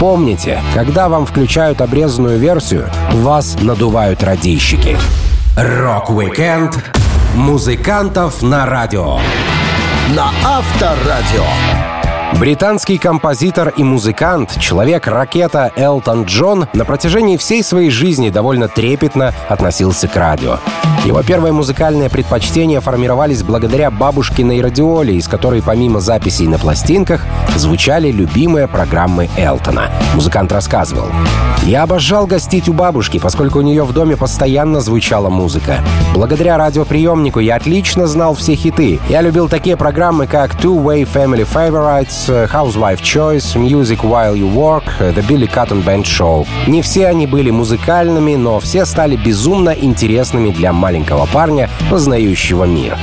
Помните, 0.00 0.60
когда 0.74 1.08
вам 1.08 1.26
включают 1.26 1.80
обрезанную 1.80 2.38
версию, 2.38 2.88
вас 3.12 3.56
надувают 3.60 4.22
радийщики. 4.22 4.96
Рок-викенд 5.56 6.82
музыкантов 7.34 8.42
на 8.42 8.66
радио. 8.66 9.18
На 10.14 10.30
Авторадио. 10.44 11.95
Британский 12.34 12.98
композитор 12.98 13.72
и 13.76 13.82
музыкант, 13.82 14.58
человек-ракета 14.60 15.72
Элтон 15.74 16.24
Джон 16.24 16.66
на 16.74 16.84
протяжении 16.84 17.38
всей 17.38 17.62
своей 17.62 17.90
жизни 17.90 18.28
довольно 18.28 18.68
трепетно 18.68 19.32
относился 19.48 20.06
к 20.06 20.16
радио. 20.16 20.58
Его 21.06 21.22
первые 21.22 21.52
музыкальные 21.52 22.10
предпочтения 22.10 22.80
формировались 22.80 23.44
благодаря 23.44 23.92
бабушкиной 23.92 24.60
радиоле, 24.60 25.14
из 25.14 25.28
которой 25.28 25.62
помимо 25.62 26.00
записей 26.00 26.48
на 26.48 26.58
пластинках 26.58 27.24
звучали 27.54 28.10
любимые 28.10 28.66
программы 28.66 29.30
Элтона. 29.36 29.88
Музыкант 30.14 30.50
рассказывал. 30.50 31.06
«Я 31.62 31.84
обожал 31.84 32.26
гостить 32.26 32.68
у 32.68 32.72
бабушки, 32.72 33.20
поскольку 33.20 33.60
у 33.60 33.62
нее 33.62 33.84
в 33.84 33.92
доме 33.92 34.16
постоянно 34.16 34.80
звучала 34.80 35.28
музыка. 35.28 35.78
Благодаря 36.12 36.58
радиоприемнику 36.58 37.38
я 37.38 37.54
отлично 37.54 38.08
знал 38.08 38.34
все 38.34 38.56
хиты. 38.56 38.98
Я 39.08 39.20
любил 39.20 39.48
такие 39.48 39.76
программы, 39.76 40.26
как 40.26 40.54
Two 40.56 40.82
Way 40.82 41.08
Family 41.12 41.46
Favorites, 41.46 42.50
Housewife 42.52 43.00
Choice, 43.00 43.54
Music 43.54 44.00
While 44.00 44.34
You 44.34 44.52
Work, 44.52 44.84
The 44.98 45.24
Billy 45.26 45.48
Cotton 45.48 45.84
Band 45.84 46.02
Show. 46.02 46.46
Не 46.66 46.82
все 46.82 47.06
они 47.06 47.28
были 47.28 47.50
музыкальными, 47.50 48.34
но 48.34 48.58
все 48.58 48.84
стали 48.84 49.14
безумно 49.14 49.70
интересными 49.70 50.50
для 50.50 50.72
маленького 50.96 51.26
парня, 51.26 51.68
познающего 51.90 52.64
мир. 52.64 52.96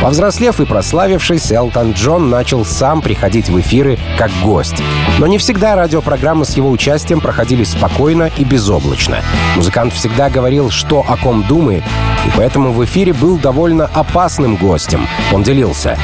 Повзрослев 0.00 0.60
и 0.60 0.64
прославившись, 0.64 1.52
Элтон 1.52 1.92
Джон 1.92 2.30
начал 2.30 2.64
сам 2.64 3.02
приходить 3.02 3.50
в 3.50 3.60
эфиры 3.60 3.98
как 4.16 4.30
гость. 4.42 4.82
Но 5.18 5.26
не 5.26 5.36
всегда 5.36 5.76
радиопрограммы 5.76 6.46
с 6.46 6.56
его 6.56 6.70
участием 6.70 7.20
проходили 7.20 7.64
спокойно 7.64 8.30
и 8.38 8.44
безоблачно. 8.44 9.18
Музыкант 9.56 9.92
всегда 9.92 10.30
говорил, 10.30 10.70
что 10.70 11.04
о 11.06 11.18
ком 11.18 11.42
думает, 11.46 11.84
и 12.26 12.30
поэтому 12.34 12.72
в 12.72 12.82
эфире 12.86 13.12
был 13.12 13.36
довольно 13.36 13.90
опасным 13.92 14.56
гостем. 14.56 15.06
Он 15.30 15.42
делился. 15.42 15.98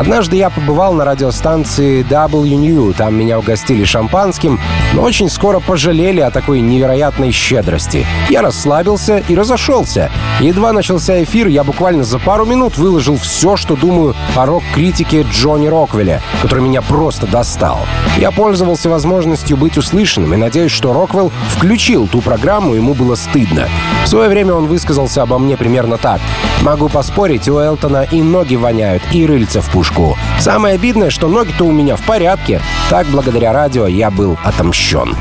Однажды 0.00 0.36
я 0.36 0.48
побывал 0.48 0.94
на 0.94 1.04
радиостанции 1.04 2.02
WNU, 2.02 2.94
там 2.94 3.14
меня 3.14 3.38
угостили 3.38 3.84
шампанским, 3.84 4.58
но 4.94 5.02
очень 5.02 5.28
скоро 5.28 5.60
пожалели 5.60 6.20
о 6.20 6.30
такой 6.30 6.62
невероятной 6.62 7.32
щедрости. 7.32 8.06
Я 8.30 8.40
расслабился 8.40 9.18
и 9.18 9.34
разошелся. 9.34 10.10
Едва 10.40 10.72
начался 10.72 11.22
эфир, 11.22 11.48
я 11.48 11.64
буквально 11.64 12.02
за 12.02 12.18
пару 12.18 12.46
минут 12.46 12.78
выложил 12.78 13.18
все, 13.18 13.56
что 13.56 13.76
думаю 13.76 14.16
о 14.34 14.46
рок-критике 14.46 15.26
Джонни 15.30 15.66
Роквелля, 15.66 16.22
который 16.40 16.64
меня 16.64 16.80
просто 16.80 17.26
достал. 17.26 17.80
Я 18.16 18.30
пользовался 18.30 18.88
возможностью 18.88 19.58
быть 19.58 19.76
услышанным 19.76 20.32
и 20.32 20.38
надеюсь, 20.38 20.72
что 20.72 20.94
Роквелл 20.94 21.30
включил 21.56 22.08
ту 22.08 22.22
программу, 22.22 22.72
ему 22.72 22.94
было 22.94 23.16
стыдно. 23.16 23.68
В 24.04 24.08
свое 24.08 24.30
время 24.30 24.54
он 24.54 24.66
высказался 24.66 25.20
обо 25.20 25.38
мне 25.38 25.58
примерно 25.58 25.98
так. 25.98 26.22
Могу 26.62 26.88
поспорить, 26.88 27.48
у 27.48 27.58
Элтона 27.58 28.06
и 28.10 28.22
ноги 28.22 28.54
воняют, 28.54 29.02
и 29.12 29.26
рыльца 29.26 29.60
в 29.60 29.70
пушку. 29.70 30.16
Самое 30.38 30.74
обидное, 30.74 31.10
что 31.10 31.28
ноги-то 31.28 31.64
у 31.64 31.72
меня 31.72 31.96
в 31.96 32.02
порядке. 32.02 32.60
Так, 32.90 33.06
благодаря 33.06 33.52
радио, 33.52 33.86
я 33.86 34.10
был 34.10 34.36
отомщен. 34.44 35.16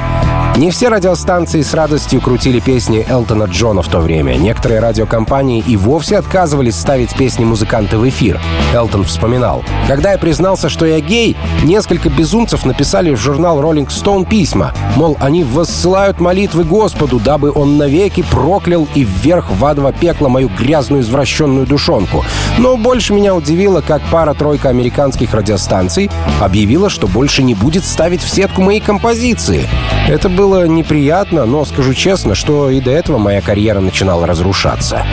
Не 0.60 0.72
все 0.72 0.90
радиостанции 0.90 1.62
с 1.62 1.74
радостью 1.74 2.20
крутили 2.20 2.60
песни 2.60 3.06
Элтона 3.08 3.46
Джона 3.46 3.82
в 3.82 3.88
то 3.88 4.00
время. 4.00 4.34
Некоторые 4.34 4.82
радиокомпании 4.82 5.64
и 5.66 5.78
вовсе 5.78 6.18
отказывались 6.18 6.76
ставить 6.76 7.16
песни 7.16 7.46
музыканта 7.46 7.98
в 7.98 8.06
эфир. 8.10 8.42
Элтон 8.74 9.06
вспоминал. 9.06 9.64
«Когда 9.88 10.12
я 10.12 10.18
признался, 10.18 10.68
что 10.68 10.86
я 10.86 11.00
гей, 11.00 11.38
несколько 11.64 12.10
безумцев 12.10 12.66
написали 12.66 13.12
в 13.12 13.16
журнал 13.16 13.62
Rolling 13.62 13.88
Stone 13.88 14.28
письма. 14.28 14.74
Мол, 14.98 15.16
они 15.22 15.46
воссылают 15.46 16.20
молитвы 16.20 16.66
Господу, 16.66 17.22
дабы 17.22 17.54
он 17.56 17.78
навеки 17.78 18.26
проклял 18.30 18.86
и 18.96 19.06
вверх 19.06 19.50
в 19.52 19.64
адово 19.64 19.94
пекло 19.94 20.28
мою 20.28 20.50
грязную 20.50 21.04
извращенную 21.04 21.68
душонку. 21.68 22.26
Но 22.58 22.76
больше 22.76 23.14
меня 23.14 23.34
удивило, 23.34 23.80
как 23.80 24.02
пара-тройка 24.12 24.68
американских 24.68 25.34
радиостанций 25.34 26.12
объявила, 26.42 26.90
что 26.90 27.08
больше 27.08 27.44
не 27.44 27.56
будет 27.56 27.86
ставить 27.86 28.22
в 28.22 28.30
сетку 28.30 28.62
мои 28.62 28.82
композиции. 28.82 29.70
Это 30.10 30.28
было 30.50 30.66
неприятно, 30.66 31.46
но 31.46 31.64
скажу 31.64 31.94
честно, 31.94 32.34
что 32.34 32.72
и 32.72 32.82
до 32.82 32.90
этого 32.90 33.20
моя 33.20 33.40
карьера 33.40 33.82
начинала 33.82 34.26
разрушаться. 34.26 35.06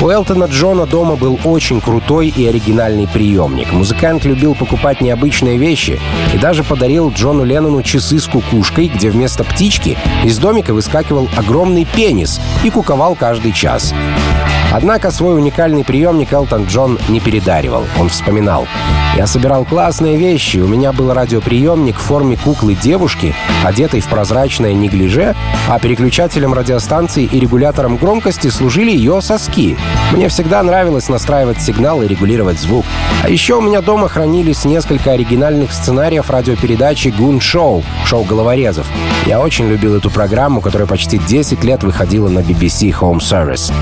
У 0.00 0.08
Элтона 0.08 0.44
Джона 0.44 0.86
дома 0.86 1.16
был 1.16 1.40
очень 1.42 1.80
крутой 1.80 2.28
и 2.28 2.46
оригинальный 2.46 3.08
приемник. 3.08 3.72
Музыкант 3.72 4.24
любил 4.24 4.54
покупать 4.54 5.00
необычные 5.00 5.56
вещи 5.56 5.98
и 6.32 6.38
даже 6.38 6.62
подарил 6.62 7.10
Джону 7.10 7.42
Леннону 7.42 7.82
часы 7.82 8.20
с 8.20 8.26
кукушкой, 8.26 8.86
где 8.86 9.10
вместо 9.10 9.42
птички 9.42 9.98
из 10.22 10.38
домика 10.38 10.72
выскакивал 10.72 11.28
огромный 11.36 11.84
пенис 11.84 12.40
и 12.62 12.70
куковал 12.70 13.16
каждый 13.16 13.50
час. 13.50 13.92
Однако 14.72 15.10
свой 15.10 15.36
уникальный 15.36 15.82
приемник 15.82 16.32
Элтон 16.32 16.66
Джон 16.66 16.96
не 17.08 17.18
передаривал. 17.18 17.86
Он 17.98 18.08
вспоминал. 18.08 18.68
«Я 19.16 19.26
собирал 19.26 19.64
классные 19.64 20.18
вещи. 20.18 20.58
У 20.58 20.68
меня 20.68 20.92
был 20.92 21.10
радиоприемник 21.14 21.96
в 21.96 22.02
форме 22.02 22.36
куклы 22.36 22.74
девушки, 22.74 23.34
одетой 23.64 24.00
в 24.00 24.08
прозрачное 24.08 24.74
неглиже, 24.74 25.34
а 25.70 25.78
переключателем 25.78 26.52
радиостанции 26.52 27.24
и 27.24 27.40
регулятором 27.40 27.96
громкости 27.96 28.48
служили 28.48 28.90
ее 28.90 29.22
соски. 29.22 29.78
Мне 30.12 30.28
всегда 30.28 30.62
нравилось 30.62 31.08
настраивать 31.08 31.62
сигнал 31.62 32.02
и 32.02 32.06
регулировать 32.06 32.60
звук. 32.60 32.84
А 33.24 33.30
еще 33.30 33.54
у 33.54 33.62
меня 33.62 33.80
дома 33.80 34.08
хранились 34.08 34.66
несколько 34.66 35.12
оригинальных 35.12 35.72
сценариев 35.72 36.28
радиопередачи 36.28 37.08
«Гун 37.08 37.40
Шоу»— 37.40 37.82
шоу 38.04 38.24
головорезов. 38.24 38.86
Я 39.24 39.40
очень 39.40 39.66
любил 39.66 39.96
эту 39.96 40.10
программу, 40.10 40.60
которая 40.60 40.86
почти 40.86 41.16
10 41.16 41.64
лет 41.64 41.82
выходила 41.82 42.28
на 42.28 42.40
BBC 42.40 42.94
Home 43.00 43.20
Service. 43.20 43.72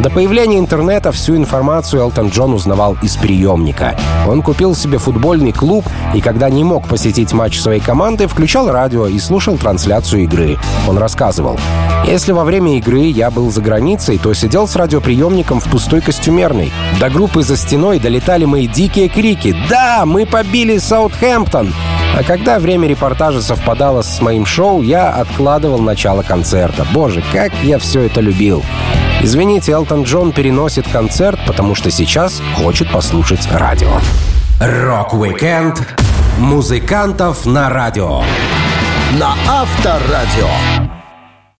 До 0.00 0.10
появления 0.10 0.58
интернета 0.58 1.10
всю 1.10 1.36
информацию 1.36 2.02
Элтон 2.02 2.28
Джон 2.28 2.54
узнавал 2.54 2.96
из 3.02 3.16
приемника. 3.16 3.96
Он 4.28 4.42
купил 4.42 4.74
себе 4.78 4.98
футбольный 4.98 5.52
клуб 5.52 5.84
и, 6.14 6.20
когда 6.20 6.48
не 6.48 6.64
мог 6.64 6.88
посетить 6.88 7.32
матч 7.32 7.60
своей 7.60 7.80
команды, 7.80 8.26
включал 8.26 8.70
радио 8.70 9.06
и 9.06 9.18
слушал 9.18 9.58
трансляцию 9.58 10.24
игры. 10.24 10.58
Он 10.86 10.98
рассказывал. 10.98 11.58
Если 12.06 12.32
во 12.32 12.44
время 12.44 12.78
игры 12.78 13.02
я 13.02 13.30
был 13.30 13.50
за 13.50 13.60
границей, 13.60 14.18
то 14.18 14.32
сидел 14.32 14.66
с 14.66 14.76
радиоприемником 14.76 15.60
в 15.60 15.64
пустой 15.64 16.00
костюмерной. 16.00 16.72
До 17.00 17.10
группы 17.10 17.42
за 17.42 17.56
стеной 17.56 17.98
долетали 17.98 18.44
мои 18.44 18.66
дикие 18.66 19.08
крики 19.08 19.54
«Да, 19.68 20.04
мы 20.06 20.24
побили 20.24 20.78
Саутхэмптон!» 20.78 21.72
А 22.16 22.22
когда 22.22 22.58
время 22.58 22.88
репортажа 22.88 23.42
совпадало 23.42 24.02
с 24.02 24.20
моим 24.20 24.46
шоу, 24.46 24.82
я 24.82 25.10
откладывал 25.10 25.78
начало 25.78 26.22
концерта. 26.22 26.86
Боже, 26.92 27.22
как 27.32 27.52
я 27.62 27.78
все 27.78 28.00
это 28.02 28.20
любил. 28.20 28.64
Извините, 29.22 29.72
Элтон 29.72 30.04
Джон 30.04 30.32
переносит 30.32 30.86
концерт, 30.88 31.38
потому 31.46 31.74
что 31.74 31.90
сейчас 31.90 32.40
хочет 32.56 32.90
послушать 32.90 33.48
радио. 33.52 34.00
Рок-викенд 34.60 35.86
музыкантов 36.38 37.46
на 37.46 37.70
радио. 37.70 38.22
На 39.12 39.36
Авторадио. 39.46 40.87